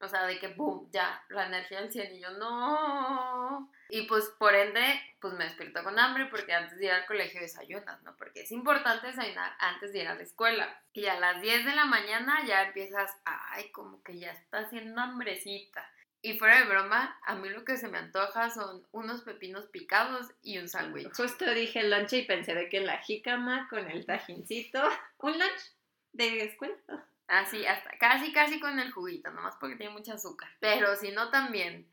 O 0.00 0.06
sea, 0.06 0.26
de 0.26 0.38
que, 0.38 0.48
boom, 0.48 0.88
ya, 0.92 1.24
la 1.28 1.46
energía 1.46 1.80
del 1.80 1.90
cielo 1.90 2.14
y 2.14 2.20
yo, 2.20 2.30
no. 2.30 3.68
Y 3.88 4.02
pues 4.02 4.26
por 4.38 4.54
ende, 4.54 4.80
pues 5.20 5.34
me 5.34 5.44
despierto 5.44 5.82
con 5.82 5.98
hambre 5.98 6.26
porque 6.26 6.52
antes 6.52 6.78
de 6.78 6.84
ir 6.84 6.92
al 6.92 7.06
colegio 7.06 7.40
desayunas, 7.40 8.00
¿no? 8.04 8.14
Porque 8.16 8.42
es 8.42 8.52
importante 8.52 9.08
desayunar 9.08 9.52
antes 9.58 9.92
de 9.92 10.00
ir 10.00 10.08
a 10.08 10.14
la 10.14 10.22
escuela. 10.22 10.82
Y 10.92 11.06
a 11.06 11.18
las 11.18 11.40
10 11.40 11.64
de 11.64 11.74
la 11.74 11.84
mañana 11.84 12.44
ya 12.46 12.62
empiezas, 12.62 13.10
ay, 13.24 13.72
como 13.72 14.02
que 14.04 14.18
ya 14.18 14.30
está 14.30 14.58
haciendo 14.58 15.00
hambrecita. 15.00 15.84
Y 16.20 16.38
fuera 16.38 16.60
de 16.60 16.66
broma, 16.66 17.18
a 17.24 17.34
mí 17.34 17.48
lo 17.48 17.64
que 17.64 17.76
se 17.76 17.88
me 17.88 17.98
antoja 17.98 18.50
son 18.50 18.86
unos 18.92 19.22
pepinos 19.22 19.66
picados 19.66 20.26
y 20.42 20.58
un 20.58 20.68
sándwich. 20.68 21.12
Justo 21.16 21.48
dije 21.52 21.82
lunch 21.84 22.12
y 22.12 22.22
pensé 22.22 22.54
de 22.54 22.68
que 22.68 22.80
la 22.80 22.98
jícama 22.98 23.68
con 23.68 23.88
el 23.90 24.04
tajincito, 24.04 24.82
un 25.18 25.32
lunch 25.32 25.72
de 26.12 26.44
escuela. 26.44 27.07
Así, 27.28 27.66
hasta 27.66 27.90
casi, 27.98 28.32
casi 28.32 28.58
con 28.58 28.78
el 28.78 28.90
juguito, 28.90 29.30
nomás 29.30 29.54
porque 29.60 29.76
tiene 29.76 29.92
mucho 29.92 30.14
azúcar. 30.14 30.48
Pero 30.60 30.96
si 30.96 31.12
no, 31.12 31.30
también. 31.30 31.86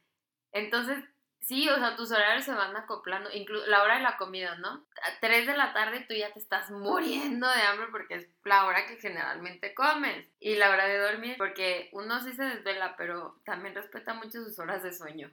Entonces, 0.54 1.04
sí, 1.42 1.68
o 1.68 1.76
sea, 1.76 1.98
tus 1.98 2.12
horarios 2.12 2.46
se 2.46 2.54
van 2.54 2.76
acoplando, 2.78 3.30
incluso 3.34 3.68
la 3.68 3.84
hora 3.84 3.98
de 3.98 4.04
la 4.04 4.16
comida, 4.16 4.56
¿no? 4.56 4.70
A 4.70 5.20
3 5.20 5.46
de 5.46 5.58
la 5.58 5.74
tarde 5.74 6.06
tú 6.08 6.14
ya 6.14 6.32
te 6.32 6.40
estás 6.40 6.72
muriendo 6.72 7.50
de 7.50 7.62
hambre 7.64 7.88
porque 7.92 8.16
es 8.16 8.30
la 8.46 8.66
hora 8.66 8.88
que 8.88 8.96
generalmente 8.96 9.76
comes. 9.76 10.26
Y 10.40 10.56
la 10.56 10.70
hora 10.70 10.88
de 10.88 10.98
dormir, 11.00 11.36
porque 11.38 11.90
uno 11.92 12.22
sí 12.22 12.32
se 12.32 12.44
desvela, 12.44 12.96
pero 12.96 13.42
también 13.44 13.76
respeta 13.76 14.14
mucho 14.14 14.42
sus 14.42 14.58
horas 14.58 14.84
de 14.84 14.94
sueño. 14.94 15.30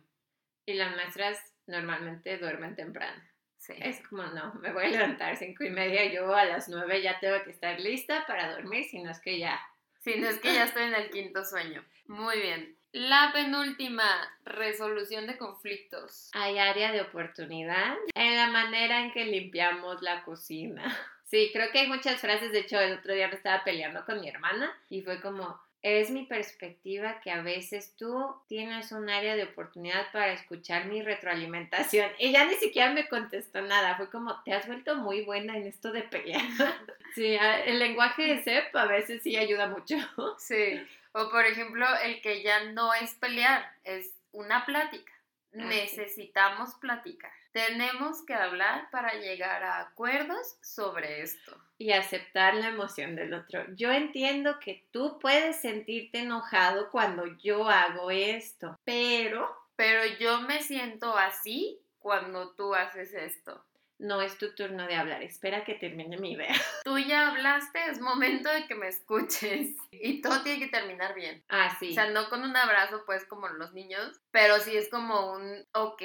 Y 0.66 0.74
las 0.74 0.96
maestras 0.96 1.38
normalmente 1.68 2.38
duermen 2.38 2.74
temprano. 2.74 3.22
Sí. 3.58 3.74
Es 3.78 4.04
como, 4.08 4.24
no, 4.24 4.54
me 4.54 4.72
voy 4.72 4.86
a 4.86 4.88
levantar 4.88 5.36
cinco 5.36 5.62
y 5.62 5.70
media, 5.70 6.12
yo 6.12 6.34
a 6.34 6.44
las 6.44 6.68
nueve 6.68 7.00
ya 7.00 7.20
tengo 7.20 7.40
que 7.44 7.52
estar 7.52 7.78
lista 7.78 8.26
para 8.26 8.50
dormir, 8.50 8.82
si 8.82 9.00
no 9.00 9.12
es 9.12 9.20
que 9.20 9.38
ya 9.38 9.60
Sí, 10.02 10.14
no 10.18 10.28
es 10.28 10.38
que 10.40 10.52
ya 10.52 10.64
estoy 10.64 10.82
en 10.84 10.94
el 10.94 11.10
quinto 11.10 11.44
sueño. 11.44 11.84
Muy 12.06 12.40
bien. 12.40 12.76
La 12.92 13.30
penúltima, 13.32 14.04
resolución 14.44 15.26
de 15.26 15.38
conflictos. 15.38 16.28
Hay 16.34 16.58
área 16.58 16.92
de 16.92 17.00
oportunidad 17.00 17.96
en 18.14 18.36
la 18.36 18.48
manera 18.48 19.00
en 19.00 19.12
que 19.12 19.24
limpiamos 19.24 20.02
la 20.02 20.24
cocina. 20.24 20.84
Sí, 21.32 21.48
creo 21.50 21.72
que 21.72 21.78
hay 21.78 21.88
muchas 21.88 22.20
frases. 22.20 22.52
De 22.52 22.58
hecho, 22.58 22.78
el 22.78 22.98
otro 22.98 23.14
día 23.14 23.26
me 23.26 23.36
estaba 23.36 23.64
peleando 23.64 24.04
con 24.04 24.20
mi 24.20 24.28
hermana 24.28 24.70
y 24.90 25.00
fue 25.00 25.18
como, 25.22 25.58
es 25.82 26.10
mi 26.10 26.24
perspectiva 26.24 27.20
que 27.20 27.32
a 27.32 27.42
veces 27.42 27.96
tú 27.96 28.34
tienes 28.46 28.92
un 28.92 29.10
área 29.10 29.34
de 29.34 29.44
oportunidad 29.44 30.12
para 30.12 30.32
escuchar 30.32 30.86
mi 30.86 31.02
retroalimentación. 31.02 32.10
Y 32.18 32.32
ya 32.32 32.44
ni 32.44 32.54
siquiera 32.54 32.92
me 32.92 33.08
contestó 33.08 33.60
nada. 33.62 33.96
Fue 33.96 34.08
como, 34.08 34.40
te 34.44 34.52
has 34.52 34.66
vuelto 34.66 34.94
muy 34.96 35.22
buena 35.22 35.56
en 35.56 35.66
esto 35.66 35.90
de 35.90 36.02
pelear. 36.02 36.40
sí, 37.14 37.36
el 37.66 37.80
lenguaje 37.80 38.22
de 38.22 38.42
CEP 38.42 38.74
a 38.76 38.86
veces 38.86 39.22
sí 39.22 39.36
ayuda 39.36 39.66
mucho. 39.66 39.96
sí. 40.38 40.80
O 41.12 41.28
por 41.30 41.44
ejemplo, 41.44 41.86
el 42.04 42.22
que 42.22 42.42
ya 42.42 42.64
no 42.72 42.94
es 42.94 43.14
pelear, 43.14 43.70
es 43.84 44.14
una 44.30 44.64
plática. 44.64 45.12
Ah, 45.54 45.64
Necesitamos 45.64 46.74
platicar. 46.76 47.32
Tenemos 47.52 48.24
que 48.24 48.34
hablar 48.34 48.88
para 48.90 49.14
llegar 49.14 49.62
a 49.62 49.80
acuerdos 49.80 50.56
sobre 50.62 51.22
esto. 51.22 51.56
Y 51.78 51.92
aceptar 51.92 52.54
la 52.54 52.68
emoción 52.68 53.16
del 53.16 53.34
otro. 53.34 53.64
Yo 53.74 53.90
entiendo 53.90 54.58
que 54.60 54.86
tú 54.90 55.18
puedes 55.20 55.60
sentirte 55.60 56.20
enojado 56.20 56.90
cuando 56.90 57.26
yo 57.38 57.68
hago 57.68 58.10
esto, 58.10 58.78
pero... 58.84 59.60
Pero 59.74 60.02
yo 60.20 60.42
me 60.42 60.62
siento 60.62 61.16
así 61.16 61.80
cuando 61.98 62.52
tú 62.54 62.74
haces 62.74 63.14
esto 63.14 63.64
no 64.02 64.20
es 64.20 64.36
tu 64.36 64.52
turno 64.54 64.86
de 64.86 64.96
hablar, 64.96 65.22
espera 65.22 65.64
que 65.64 65.74
termine 65.74 66.18
mi 66.18 66.32
idea. 66.32 66.52
Tú 66.84 66.98
ya 66.98 67.28
hablaste, 67.28 67.78
es 67.88 68.00
momento 68.00 68.50
de 68.50 68.66
que 68.66 68.74
me 68.74 68.88
escuches. 68.88 69.76
Y 69.92 70.20
todo 70.20 70.42
tiene 70.42 70.58
que 70.58 70.68
terminar 70.68 71.14
bien. 71.14 71.42
Ah, 71.48 71.76
sí. 71.78 71.90
O 71.90 71.94
sea, 71.94 72.10
no 72.10 72.28
con 72.28 72.42
un 72.42 72.56
abrazo, 72.56 73.04
pues, 73.06 73.24
como 73.24 73.48
los 73.48 73.72
niños, 73.72 74.20
pero 74.32 74.58
sí 74.58 74.76
es 74.76 74.90
como 74.90 75.32
un, 75.32 75.64
ok. 75.72 76.02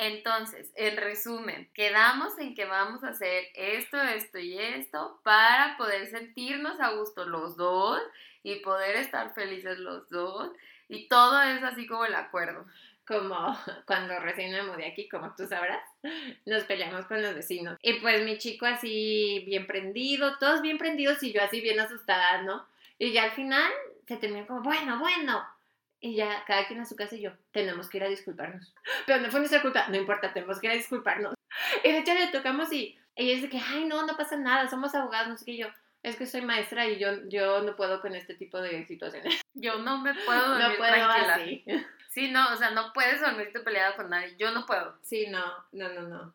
Entonces, 0.00 0.72
en 0.76 0.96
resumen, 0.96 1.70
quedamos 1.74 2.38
en 2.38 2.54
que 2.54 2.64
vamos 2.64 3.04
a 3.04 3.08
hacer 3.08 3.44
esto, 3.54 4.00
esto 4.00 4.38
y 4.38 4.58
esto 4.58 5.20
para 5.22 5.76
poder 5.76 6.08
sentirnos 6.10 6.80
a 6.80 6.92
gusto 6.92 7.26
los 7.26 7.56
dos 7.56 8.00
y 8.42 8.56
poder 8.56 8.96
estar 8.96 9.34
felices 9.34 9.78
los 9.78 10.08
dos. 10.08 10.50
Y 10.88 11.06
todo 11.06 11.42
es 11.42 11.62
así 11.62 11.86
como 11.86 12.06
el 12.06 12.14
acuerdo 12.14 12.64
como 13.06 13.58
cuando 13.86 14.18
recién 14.20 14.52
me 14.52 14.62
mudé 14.62 14.86
aquí, 14.86 15.08
como 15.08 15.34
tú 15.34 15.46
sabrás, 15.46 15.82
nos 16.46 16.64
peleamos 16.64 17.04
con 17.06 17.20
los 17.20 17.34
vecinos. 17.34 17.76
Y 17.82 17.94
pues 17.94 18.24
mi 18.24 18.38
chico 18.38 18.66
así 18.66 19.42
bien 19.46 19.66
prendido, 19.66 20.38
todos 20.38 20.62
bien 20.62 20.78
prendidos 20.78 21.22
y 21.22 21.32
yo 21.32 21.42
así 21.42 21.60
bien 21.60 21.80
asustada, 21.80 22.42
¿no? 22.42 22.64
Y 22.98 23.12
ya 23.12 23.24
al 23.24 23.32
final 23.32 23.70
se 24.06 24.16
terminó 24.16 24.46
como, 24.46 24.62
bueno, 24.62 24.98
bueno. 24.98 25.44
Y 26.00 26.14
ya 26.14 26.44
cada 26.46 26.66
quien 26.66 26.80
a 26.80 26.86
su 26.86 26.96
casa 26.96 27.14
y 27.14 27.20
yo, 27.20 27.32
tenemos 27.52 27.88
que 27.88 27.98
ir 27.98 28.04
a 28.04 28.08
disculparnos. 28.08 28.72
Pero 29.06 29.20
no 29.20 29.30
fue 29.30 29.40
nuestra 29.40 29.60
culpa, 29.60 29.86
no 29.88 29.96
importa, 29.96 30.32
tenemos 30.32 30.58
que 30.58 30.66
ir 30.66 30.72
a 30.72 30.76
disculparnos. 30.76 31.34
Y 31.84 31.92
de 31.92 31.98
hecho 31.98 32.14
le 32.14 32.28
tocamos 32.28 32.72
y 32.72 32.98
ella 33.16 33.34
dice 33.34 33.50
que, 33.50 33.58
ay, 33.58 33.84
no, 33.84 34.06
no 34.06 34.16
pasa 34.16 34.36
nada, 34.36 34.68
somos 34.68 34.94
abogados, 34.94 35.28
no 35.28 35.36
sé 35.36 35.44
qué 35.44 35.56
yo. 35.58 35.66
Es 36.02 36.16
que 36.16 36.24
soy 36.24 36.40
maestra 36.40 36.86
y 36.86 36.98
yo, 36.98 37.28
yo 37.28 37.60
no 37.60 37.76
puedo 37.76 38.00
con 38.00 38.14
este 38.14 38.34
tipo 38.34 38.60
de 38.60 38.86
situaciones. 38.86 39.40
Yo 39.54 39.78
no 39.80 39.98
me 39.98 40.14
puedo 40.14 40.48
dormir 40.48 40.70
no 40.70 40.76
puedo 40.76 41.08
Así. 41.10 41.64
Sí, 42.08 42.28
no, 42.28 42.52
o 42.52 42.56
sea, 42.56 42.70
no 42.70 42.92
puedes 42.92 43.20
dormirte 43.20 43.60
peleada 43.60 43.94
con 43.94 44.10
nadie. 44.10 44.34
Yo 44.36 44.50
no 44.50 44.66
puedo. 44.66 44.98
Sí, 45.02 45.28
no, 45.28 45.44
no, 45.70 45.88
no, 45.90 46.08
no. 46.08 46.34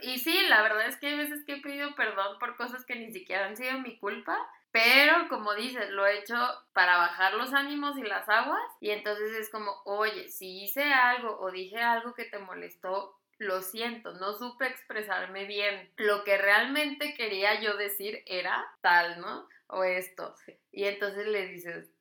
Y 0.00 0.18
sí, 0.18 0.36
la 0.48 0.60
verdad 0.62 0.86
es 0.88 0.96
que 0.96 1.06
hay 1.06 1.16
veces 1.16 1.44
que 1.44 1.54
he 1.54 1.60
pedido 1.60 1.94
perdón 1.94 2.38
por 2.40 2.56
cosas 2.56 2.84
que 2.84 2.96
ni 2.96 3.12
siquiera 3.12 3.46
han 3.46 3.56
sido 3.56 3.78
mi 3.78 3.96
culpa. 3.98 4.36
Pero 4.74 5.28
como 5.28 5.54
dices, 5.54 5.88
lo 5.90 6.04
he 6.04 6.18
hecho 6.18 6.34
para 6.72 6.96
bajar 6.96 7.34
los 7.34 7.54
ánimos 7.54 7.96
y 7.96 8.02
las 8.02 8.28
aguas. 8.28 8.60
Y 8.80 8.90
entonces 8.90 9.30
es 9.36 9.48
como, 9.48 9.72
oye, 9.84 10.28
si 10.28 10.64
hice 10.64 10.82
algo 10.82 11.38
o 11.38 11.52
dije 11.52 11.78
algo 11.78 12.12
que 12.12 12.24
te 12.24 12.40
molestó, 12.40 13.16
lo 13.38 13.62
siento, 13.62 14.14
no 14.14 14.32
supe 14.32 14.66
expresarme 14.66 15.44
bien. 15.44 15.92
Lo 15.96 16.24
que 16.24 16.38
realmente 16.38 17.14
quería 17.14 17.60
yo 17.60 17.76
decir 17.76 18.24
era 18.26 18.66
tal, 18.80 19.20
¿no? 19.20 19.46
O 19.68 19.84
esto. 19.84 20.34
Y 20.72 20.86
entonces 20.86 21.28
le 21.28 21.46
dices, 21.46 21.93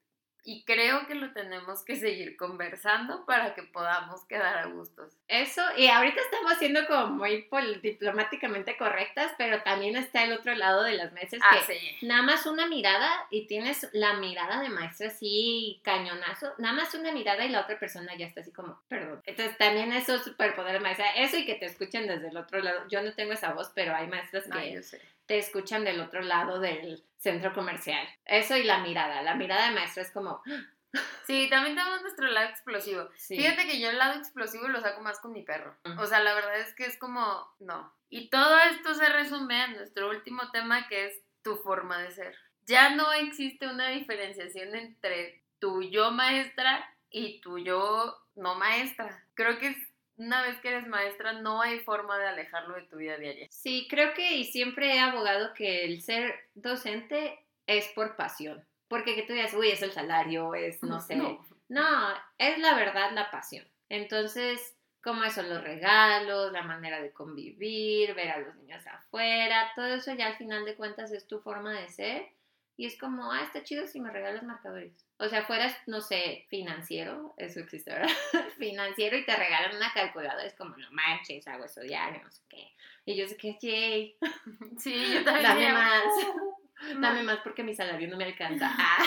y 0.46 0.64
creo 0.64 1.08
que 1.08 1.16
lo 1.16 1.32
tenemos 1.32 1.84
que 1.84 1.96
seguir 1.96 2.36
conversando 2.36 3.26
para 3.26 3.56
que 3.56 3.64
podamos 3.64 4.26
quedar 4.26 4.58
a 4.58 4.66
gustos. 4.68 5.14
Eso, 5.28 5.62
y 5.78 5.88
ahorita 5.88 6.20
estamos 6.20 6.58
siendo 6.58 6.86
como 6.88 7.08
muy 7.08 7.48
diplomáticamente 7.82 8.78
correctas, 8.78 9.32
pero 9.38 9.62
también 9.64 9.96
está 9.96 10.24
el 10.24 10.34
otro 10.34 10.54
lado 10.56 10.84
de 10.84 10.94
las 10.94 11.14
mesas 11.14 11.40
ah, 11.44 11.58
que 11.66 12.06
nada 12.06 12.22
más 12.24 12.46
una 12.46 12.68
mirada 12.68 13.10
y 13.30 13.48
tienes 13.48 13.90
la 13.94 14.14
mirada 14.14 14.62
de 14.62 14.70
maestra 14.70 15.08
así 15.08 15.80
cañonazo, 15.84 16.54
nada 16.58 16.76
más 16.76 16.94
una 16.94 17.12
mirada 17.12 17.46
y 17.46 17.50
la 17.50 17.62
otra 17.62 17.80
persona 17.80 18.16
ya 18.16 18.28
está 18.28 18.42
así 18.42 18.52
como, 18.52 18.82
perdón. 18.88 19.22
Entonces 19.26 19.58
también 19.58 19.94
eso 19.94 20.16
es 20.16 20.24
superpoder 20.24 20.82
maestra, 20.82 21.10
eso 21.16 21.38
y 21.38 21.46
que 21.46 21.56
te 21.56 21.66
escuchen 21.66 22.08
desde 22.08 22.28
el 22.28 22.38
otro 22.38 22.60
lado. 22.60 22.86
Yo 22.90 23.02
no 23.02 23.14
tengo 23.14 23.34
esa 23.34 23.54
voz, 23.54 23.72
pero 23.74 23.96
hay 23.96 24.08
maestras 24.08 24.46
que 24.46 24.82
te 25.26 25.38
escuchan 25.38 25.84
del 25.84 26.02
otro 26.02 26.22
lado 26.22 26.60
del 26.60 27.04
centro 27.18 27.54
comercial. 27.54 28.08
Eso 28.26 28.58
y 28.58 28.64
la 28.64 28.80
mirada. 28.80 29.22
La 29.22 29.36
mirada 29.36 29.68
de 29.70 29.76
maestra 29.76 30.04
es 30.04 30.12
como, 30.12 30.42
Sí, 31.26 31.48
también 31.50 31.76
tenemos 31.76 32.02
nuestro 32.02 32.28
lado 32.28 32.50
explosivo. 32.50 33.10
Sí. 33.16 33.38
Fíjate 33.38 33.66
que 33.66 33.80
yo 33.80 33.90
el 33.90 33.98
lado 33.98 34.20
explosivo 34.20 34.68
lo 34.68 34.80
saco 34.82 35.02
más 35.02 35.20
con 35.20 35.32
mi 35.32 35.42
perro. 35.42 35.76
O 35.98 36.06
sea, 36.06 36.20
la 36.20 36.34
verdad 36.36 36.60
es 36.60 36.74
que 36.76 36.86
es 36.86 36.98
como, 37.00 37.48
no. 37.60 37.92
Y 38.10 38.30
todo 38.30 38.60
esto 38.60 38.94
se 38.94 39.10
resume 39.10 39.64
en 39.64 39.74
nuestro 39.78 40.10
último 40.10 40.52
tema 40.52 40.88
que 40.88 41.08
es 41.08 41.20
tu 41.42 41.56
forma 41.58 41.98
de 42.00 42.12
ser. 42.12 42.36
Ya 42.66 42.92
no 42.92 43.12
existe 43.12 43.68
una 43.68 43.90
diferenciación 43.90 44.76
entre 44.76 45.42
tu 45.60 45.82
yo 45.82 46.12
maestra 46.12 46.88
y 47.10 47.42
tu 47.42 47.58
yo 47.58 48.20
no 48.36 48.56
maestra. 48.56 49.24
Creo 49.34 49.58
que 49.58 49.70
es- 49.70 49.88
una 50.18 50.42
vez 50.44 50.60
que 50.60 50.70
eres 50.70 50.88
maestra 50.88 51.34
no 51.34 51.62
hay 51.62 51.80
forma 51.80 52.18
de 52.18 52.28
alejarlo 52.28 52.76
de 52.76 52.84
tu 52.84 52.98
vida 52.98 53.18
diaria. 53.18 53.48
Sí, 53.50 53.88
creo 53.90 54.14
que 54.14 54.36
y 54.36 54.46
siempre 54.46 54.96
he 54.96 55.00
abogado 55.00 55.54
que 55.54 55.86
el 55.86 56.02
ser 56.02 56.34
docente 56.54 57.40
es 57.68 57.88
por 57.90 58.16
pasión. 58.16 58.64
Porque 58.88 59.16
que 59.16 59.24
tú 59.24 59.34
digas, 59.34 59.54
uy, 59.54 59.70
es 59.70 59.82
el 59.82 59.92
salario, 59.92 60.54
es, 60.54 60.82
no 60.84 61.00
sé. 61.02 61.16
No. 61.16 61.44
No, 61.70 62.10
es 62.38 62.60
la 62.60 62.76
verdad 62.76 63.12
la 63.14 63.32
pasión. 63.32 63.68
Entonces, 63.90 64.76
como 65.02 65.24
eso, 65.24 65.42
los 65.44 65.64
regalos, 65.64 66.52
la 66.52 66.62
manera 66.64 67.02
de 67.02 67.12
convivir, 67.12 68.14
ver 68.14 68.30
a 68.30 68.40
los 68.40 68.56
niños 68.56 68.86
afuera, 68.88 69.72
todo 69.76 69.88
eso 69.88 70.14
ya 70.14 70.28
al 70.28 70.38
final 70.38 70.66
de 70.66 70.76
cuentas 70.76 71.12
es 71.12 71.28
tu 71.28 71.40
forma 71.40 71.74
de 71.74 71.90
ser. 71.90 72.28
Y 72.76 72.88
es 72.88 72.98
como, 73.00 73.32
ah, 73.32 73.42
está 73.44 73.64
chido 73.64 73.86
si 73.88 74.00
me 74.02 74.10
regalas 74.12 74.44
marcadores. 74.44 74.94
O 75.18 75.28
sea, 75.30 75.44
fueras, 75.46 75.76
no 75.86 76.02
sé, 76.02 76.48
financiero, 76.50 77.34
eso 77.38 77.60
existe, 77.60 77.92
¿verdad? 77.92 78.08
financiero 78.58 79.16
y 79.18 79.26
te 79.26 79.36
regalan 79.36 79.76
una 79.76 79.94
calculadora, 79.94 80.44
es 80.46 80.56
como, 80.56 80.76
no 80.78 80.90
manches, 80.92 81.48
hago 81.48 81.66
eso 81.66 81.82
diario, 81.82 82.24
no 82.24 82.32
sé 82.32 82.42
qué. 82.50 82.72
Y 83.06 83.16
yo 83.16 83.28
sé 83.28 83.38
que, 83.38 83.58
yay, 83.62 84.18
Sí, 84.80 85.14
yo 85.14 85.24
también. 85.24 85.44
Dame 85.44 85.74
más. 85.74 86.04
"Uh, 86.36 87.00
dame 87.00 87.24
más 87.24 87.40
porque 87.44 87.64
mi 87.64 87.74
salario 87.76 88.08
no 88.10 88.18
me 88.18 88.26
alcanza. 88.26 88.70
Ah. 88.80 89.06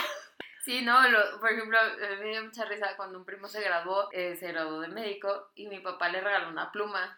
Sí, 0.63 0.81
no, 0.81 1.07
lo- 1.07 1.39
por 1.39 1.49
ejemplo, 1.51 1.77
me 2.21 2.29
dio 2.29 2.43
mucha 2.43 2.65
risa 2.65 2.97
cuando 2.97 3.17
un 3.19 3.25
primo 3.25 3.47
se 3.47 3.61
graduó, 3.61 4.09
eh, 4.11 4.35
se 4.35 4.49
graduó 4.49 4.81
de 4.81 4.89
médico 4.89 5.49
y 5.55 5.67
mi 5.67 5.79
papá 5.79 6.09
le 6.09 6.19
regaló 6.19 6.49
una 6.49 6.73
pluma. 6.73 7.17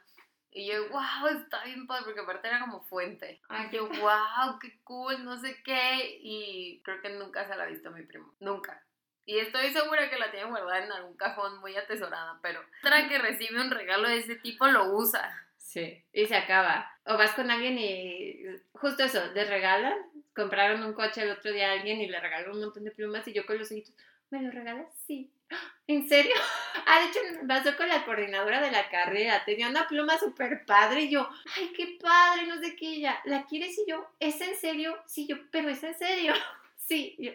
Y 0.52 0.68
yo, 0.68 0.90
wow, 0.90 1.28
está 1.28 1.64
bien 1.64 1.86
padre, 1.86 2.06
porque 2.06 2.22
aparte 2.22 2.48
era 2.48 2.60
como 2.60 2.82
fuente. 2.82 3.40
Ay, 3.50 3.70
yo, 3.72 3.88
wow, 3.88 4.58
qué 4.60 4.80
cool, 4.84 5.24
no 5.24 5.38
sé 5.38 5.62
qué. 5.64 6.18
Y 6.22 6.82
creo 6.84 7.02
que 7.02 7.10
nunca 7.10 7.48
se 7.48 7.56
la 7.56 7.64
ha 7.64 7.68
visto 7.68 7.92
mi 7.92 8.04
primo, 8.04 8.34
nunca. 8.40 8.84
Y 9.26 9.38
estoy 9.38 9.72
segura 9.72 10.10
que 10.10 10.18
la 10.18 10.32
tiene 10.32 10.50
guardada 10.50 10.84
en 10.84 10.92
algún 10.92 11.16
cajón 11.16 11.60
muy 11.60 11.78
atesorada, 11.78 12.40
pero 12.42 12.62
otra 12.84 13.08
que 13.08 13.20
recibe 13.20 13.62
un 13.62 13.70
regalo 13.70 14.10
de 14.10 14.18
ese 14.18 14.36
tipo 14.36 14.66
lo 14.68 14.96
usa. 14.96 15.48
Sí, 15.56 16.04
y 16.12 16.26
se 16.26 16.36
acaba. 16.36 16.92
O 17.06 17.16
vas 17.16 17.34
con 17.34 17.52
alguien 17.52 17.78
y 17.78 18.44
justo 18.72 19.04
eso, 19.04 19.22
les 19.36 19.48
regalan. 19.48 19.94
Compraron 20.36 20.84
un 20.84 20.94
coche 20.94 21.22
el 21.22 21.30
otro 21.30 21.52
día 21.52 21.70
a 21.70 21.74
alguien 21.74 22.02
y 22.02 22.08
le 22.08 22.20
regalaron 22.20 22.56
un 22.56 22.64
montón 22.64 22.86
de 22.86 22.92
plumas 22.92 23.28
y 23.28 23.34
yo 23.34 23.46
con 23.46 23.60
los 23.60 23.70
ojitos, 23.72 23.94
¿me 24.32 24.42
lo 24.42 24.50
regalas? 24.50 24.88
Sí. 25.06 25.32
¿En 25.88 26.08
serio? 26.08 26.34
Ah, 26.92 27.02
de 27.02 27.08
hecho, 27.10 27.20
me 27.40 27.48
pasó 27.48 27.78
con 27.78 27.88
la 27.88 28.04
coordinadora 28.04 28.62
de 28.62 28.72
la 28.72 28.90
carrera. 28.90 29.44
Tenía 29.46 29.70
una 29.70 29.88
pluma 29.88 30.18
súper 30.18 30.66
padre 30.66 31.02
y 31.02 31.12
yo, 31.12 31.30
ay, 31.56 31.72
qué 31.76 32.00
padre, 32.02 32.48
no 32.48 32.58
sé 32.58 32.76
qué. 32.76 32.96
Ella, 32.96 33.20
¿la 33.26 33.46
quieres? 33.46 33.78
Y 33.78 33.88
yo, 33.88 34.10
¿es 34.20 34.42
en 34.42 34.56
serio? 34.56 34.98
Sí, 35.06 35.28
yo, 35.28 35.36
pero 35.52 35.70
es 35.70 35.84
en 35.84 35.96
serio. 35.96 36.34
Sí, 36.78 37.14
y 37.20 37.28
yo, 37.28 37.32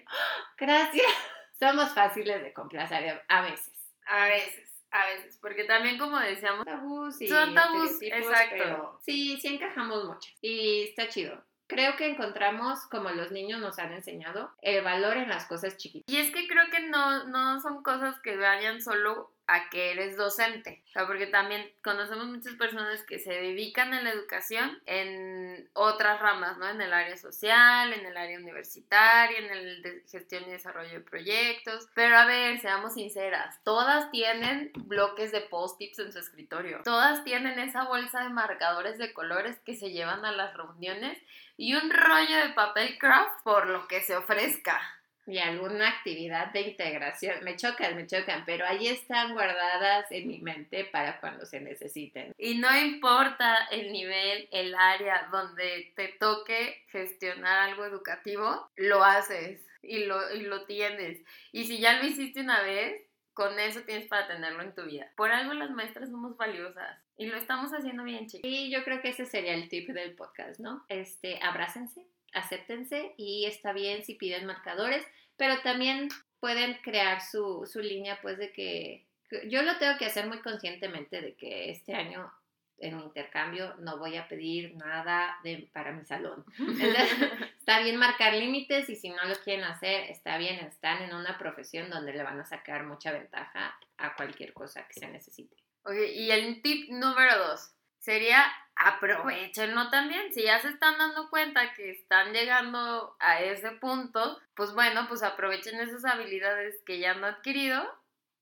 gracias. 0.58 1.06
Somos 1.60 1.94
fáciles 1.94 2.42
de 2.42 2.52
complacer 2.52 3.22
a 3.28 3.42
veces. 3.42 3.72
A 4.06 4.26
veces, 4.26 4.82
a 4.90 5.06
veces, 5.06 5.38
porque 5.40 5.62
también 5.62 5.96
como 5.96 6.18
decíamos, 6.18 6.64
tabús 6.64 7.20
y 7.22 7.28
Son 7.28 7.54
tabús, 7.54 8.02
exacto. 8.02 8.54
pero 8.58 9.00
sí, 9.04 9.38
sí 9.40 9.54
encajamos 9.54 10.04
mucho 10.06 10.28
y 10.40 10.88
está 10.88 11.08
chido. 11.08 11.40
Creo 11.66 11.96
que 11.96 12.08
encontramos, 12.08 12.86
como 12.90 13.10
los 13.10 13.30
niños 13.32 13.60
nos 13.60 13.78
han 13.78 13.92
enseñado, 13.92 14.52
el 14.62 14.84
valor 14.84 15.16
en 15.16 15.28
las 15.28 15.46
cosas 15.46 15.76
chiquitas. 15.76 16.12
Y 16.12 16.18
es 16.18 16.30
que 16.30 16.46
creo 16.46 16.64
que 16.70 16.80
no, 16.88 17.24
no 17.24 17.60
son 17.60 17.82
cosas 17.82 18.18
que 18.20 18.36
vayan 18.36 18.82
solo 18.82 19.33
a 19.46 19.68
que 19.68 19.92
eres 19.92 20.16
docente, 20.16 20.82
o 20.88 20.90
sea, 20.92 21.06
porque 21.06 21.26
también 21.26 21.70
conocemos 21.82 22.26
muchas 22.26 22.54
personas 22.54 23.02
que 23.02 23.18
se 23.18 23.32
dedican 23.32 23.92
a 23.92 24.00
la 24.00 24.10
educación 24.10 24.80
en 24.86 25.68
otras 25.74 26.20
ramas, 26.20 26.56
¿no? 26.56 26.68
En 26.68 26.80
el 26.80 26.92
área 26.92 27.16
social, 27.16 27.92
en 27.92 28.06
el 28.06 28.16
área 28.16 28.38
universitaria, 28.38 29.38
en 29.38 29.50
el 29.50 29.82
de 29.82 30.02
gestión 30.10 30.44
y 30.46 30.52
desarrollo 30.52 30.92
de 30.92 31.00
proyectos. 31.00 31.88
Pero 31.94 32.16
a 32.16 32.24
ver, 32.24 32.58
seamos 32.60 32.94
sinceras, 32.94 33.62
todas 33.64 34.10
tienen 34.10 34.72
bloques 34.74 35.30
de 35.30 35.42
post-its 35.42 35.98
en 35.98 36.12
su 36.12 36.18
escritorio, 36.18 36.80
todas 36.82 37.22
tienen 37.24 37.58
esa 37.58 37.84
bolsa 37.84 38.22
de 38.22 38.30
marcadores 38.30 38.96
de 38.98 39.12
colores 39.12 39.58
que 39.60 39.76
se 39.76 39.90
llevan 39.90 40.24
a 40.24 40.32
las 40.32 40.54
reuniones 40.56 41.18
y 41.56 41.74
un 41.74 41.90
rollo 41.90 42.36
de 42.38 42.54
papel 42.54 42.98
craft 42.98 43.42
por 43.42 43.66
lo 43.66 43.86
que 43.88 44.00
se 44.00 44.16
ofrezca. 44.16 44.80
Y 45.26 45.38
alguna 45.38 45.88
actividad 45.88 46.52
de 46.52 46.62
integración. 46.62 47.42
Me 47.44 47.56
chocan, 47.56 47.96
me 47.96 48.06
chocan, 48.06 48.44
pero 48.44 48.66
ahí 48.66 48.88
están 48.88 49.32
guardadas 49.32 50.10
en 50.10 50.28
mi 50.28 50.40
mente 50.40 50.84
para 50.84 51.20
cuando 51.20 51.46
se 51.46 51.60
necesiten. 51.60 52.32
Y 52.36 52.58
no 52.58 52.76
importa 52.78 53.66
el 53.70 53.92
nivel, 53.92 54.48
el 54.52 54.74
área 54.74 55.28
donde 55.32 55.92
te 55.96 56.08
toque 56.08 56.82
gestionar 56.88 57.70
algo 57.70 57.84
educativo, 57.84 58.70
lo 58.76 59.02
haces 59.02 59.66
y 59.82 60.04
lo, 60.04 60.34
y 60.34 60.42
lo 60.42 60.64
tienes. 60.66 61.22
Y 61.52 61.64
si 61.64 61.78
ya 61.78 61.94
lo 61.94 62.06
hiciste 62.06 62.40
una 62.40 62.62
vez, 62.62 63.02
con 63.34 63.58
eso 63.58 63.82
tienes 63.82 64.06
para 64.06 64.28
tenerlo 64.28 64.62
en 64.62 64.74
tu 64.74 64.84
vida. 64.84 65.10
Por 65.16 65.32
algo 65.32 65.52
las 65.54 65.70
maestras 65.70 66.08
somos 66.08 66.36
valiosas 66.36 66.98
y 67.16 67.26
lo 67.26 67.36
estamos 67.36 67.72
haciendo 67.72 68.04
bien, 68.04 68.26
chicos. 68.26 68.48
Y 68.48 68.70
yo 68.70 68.84
creo 68.84 69.02
que 69.02 69.08
ese 69.08 69.26
sería 69.26 69.54
el 69.54 69.68
tip 69.68 69.88
del 69.90 70.14
podcast, 70.14 70.60
¿no? 70.60 70.84
Este, 70.88 71.40
abrácense, 71.42 72.06
acéptense 72.34 73.14
y 73.16 73.46
está 73.46 73.72
bien 73.72 74.04
si 74.04 74.14
piden 74.14 74.46
marcadores, 74.46 75.06
pero 75.36 75.60
también 75.62 76.08
pueden 76.40 76.74
crear 76.82 77.22
su, 77.22 77.66
su 77.70 77.80
línea, 77.80 78.18
pues, 78.20 78.38
de 78.38 78.52
que 78.52 79.06
yo 79.48 79.62
lo 79.62 79.78
tengo 79.78 79.96
que 79.98 80.06
hacer 80.06 80.26
muy 80.26 80.40
conscientemente 80.40 81.20
de 81.20 81.34
que 81.34 81.70
este 81.70 81.94
año 81.94 82.30
en 82.78 82.96
mi 82.96 83.04
intercambio 83.04 83.74
no 83.78 83.98
voy 83.98 84.16
a 84.16 84.28
pedir 84.28 84.76
nada 84.76 85.38
de, 85.42 85.68
para 85.72 85.92
mi 85.92 86.04
salón. 86.04 86.44
Entonces, 86.58 87.10
está 87.58 87.80
bien 87.80 87.96
marcar 87.96 88.34
límites 88.34 88.88
y 88.90 88.96
si 88.96 89.10
no 89.10 89.24
lo 89.24 89.34
quieren 89.36 89.64
hacer, 89.64 90.10
está 90.10 90.38
bien, 90.38 90.56
están 90.56 91.02
en 91.02 91.14
una 91.14 91.38
profesión 91.38 91.88
donde 91.88 92.12
le 92.12 92.22
van 92.22 92.40
a 92.40 92.44
sacar 92.44 92.84
mucha 92.84 93.12
ventaja 93.12 93.78
a 93.96 94.14
cualquier 94.16 94.52
cosa 94.52 94.86
que 94.86 94.94
se 94.94 95.08
necesite. 95.08 95.56
Ok, 95.84 95.96
y 96.14 96.30
el 96.30 96.62
tip 96.62 96.90
número 96.90 97.38
dos 97.38 97.74
sería 97.98 98.44
aprovechenlo 98.76 99.90
también. 99.90 100.32
Si 100.32 100.42
ya 100.42 100.60
se 100.60 100.68
están 100.68 100.98
dando 100.98 101.30
cuenta 101.30 101.74
que 101.74 101.90
están 101.90 102.32
llegando 102.32 103.16
a 103.18 103.40
ese 103.40 103.70
punto, 103.72 104.40
pues 104.54 104.74
bueno, 104.74 105.06
pues 105.08 105.22
aprovechen 105.22 105.80
esas 105.80 106.04
habilidades 106.04 106.82
que 106.84 106.98
ya 106.98 107.12
han 107.12 107.24
adquirido 107.24 107.82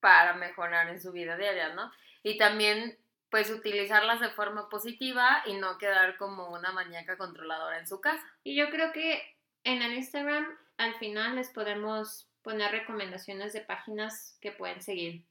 para 0.00 0.34
mejorar 0.34 0.88
en 0.88 1.00
su 1.00 1.12
vida 1.12 1.36
diaria, 1.36 1.74
¿no? 1.74 1.92
Y 2.22 2.38
también 2.38 2.98
pues 3.30 3.50
utilizarlas 3.50 4.20
de 4.20 4.28
forma 4.30 4.68
positiva 4.68 5.42
y 5.46 5.54
no 5.54 5.78
quedar 5.78 6.18
como 6.18 6.50
una 6.50 6.70
maníaca 6.72 7.16
controladora 7.16 7.78
en 7.78 7.86
su 7.86 8.00
casa. 8.00 8.26
Y 8.44 8.54
yo 8.56 8.68
creo 8.68 8.92
que 8.92 9.22
en 9.64 9.80
el 9.80 9.94
Instagram 9.94 10.46
al 10.76 10.94
final 10.96 11.36
les 11.36 11.48
podemos 11.48 12.28
poner 12.42 12.70
recomendaciones 12.72 13.52
de 13.52 13.62
páginas 13.62 14.36
que 14.40 14.52
pueden 14.52 14.82
seguir, 14.82 15.24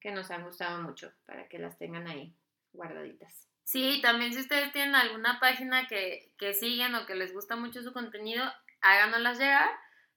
que 0.00 0.10
nos 0.10 0.30
han 0.30 0.44
gustado 0.44 0.82
mucho, 0.82 1.12
para 1.26 1.48
que 1.48 1.58
las 1.58 1.78
tengan 1.78 2.08
ahí 2.08 2.34
guardaditas. 2.72 3.53
Sí, 3.64 4.00
también 4.02 4.32
si 4.32 4.40
ustedes 4.40 4.72
tienen 4.72 4.94
alguna 4.94 5.40
página 5.40 5.86
que, 5.88 6.30
que 6.38 6.54
siguen 6.54 6.94
o 6.94 7.06
que 7.06 7.14
les 7.14 7.32
gusta 7.32 7.56
mucho 7.56 7.82
su 7.82 7.92
contenido, 7.92 8.44
háganoslas 8.82 9.38
llegar 9.38 9.70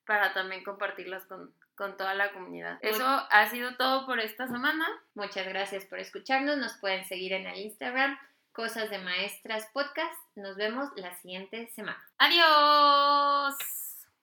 para 0.05 0.33
también 0.33 0.63
compartirlas 0.63 1.25
con, 1.25 1.53
con 1.75 1.95
toda 1.95 2.13
la 2.13 2.31
comunidad. 2.33 2.79
Eso 2.81 3.05
ha 3.05 3.49
sido 3.49 3.75
todo 3.75 4.05
por 4.05 4.19
esta 4.19 4.47
semana. 4.47 4.85
Muchas 5.15 5.47
gracias 5.47 5.85
por 5.85 5.99
escucharnos. 5.99 6.57
Nos 6.57 6.73
pueden 6.73 7.05
seguir 7.05 7.33
en 7.33 7.45
el 7.45 7.57
Instagram, 7.57 8.17
Cosas 8.51 8.89
de 8.89 8.97
Maestras 8.97 9.67
Podcast. 9.73 10.19
Nos 10.35 10.57
vemos 10.57 10.89
la 10.95 11.13
siguiente 11.15 11.67
semana. 11.69 12.03
Adiós. 12.17 13.86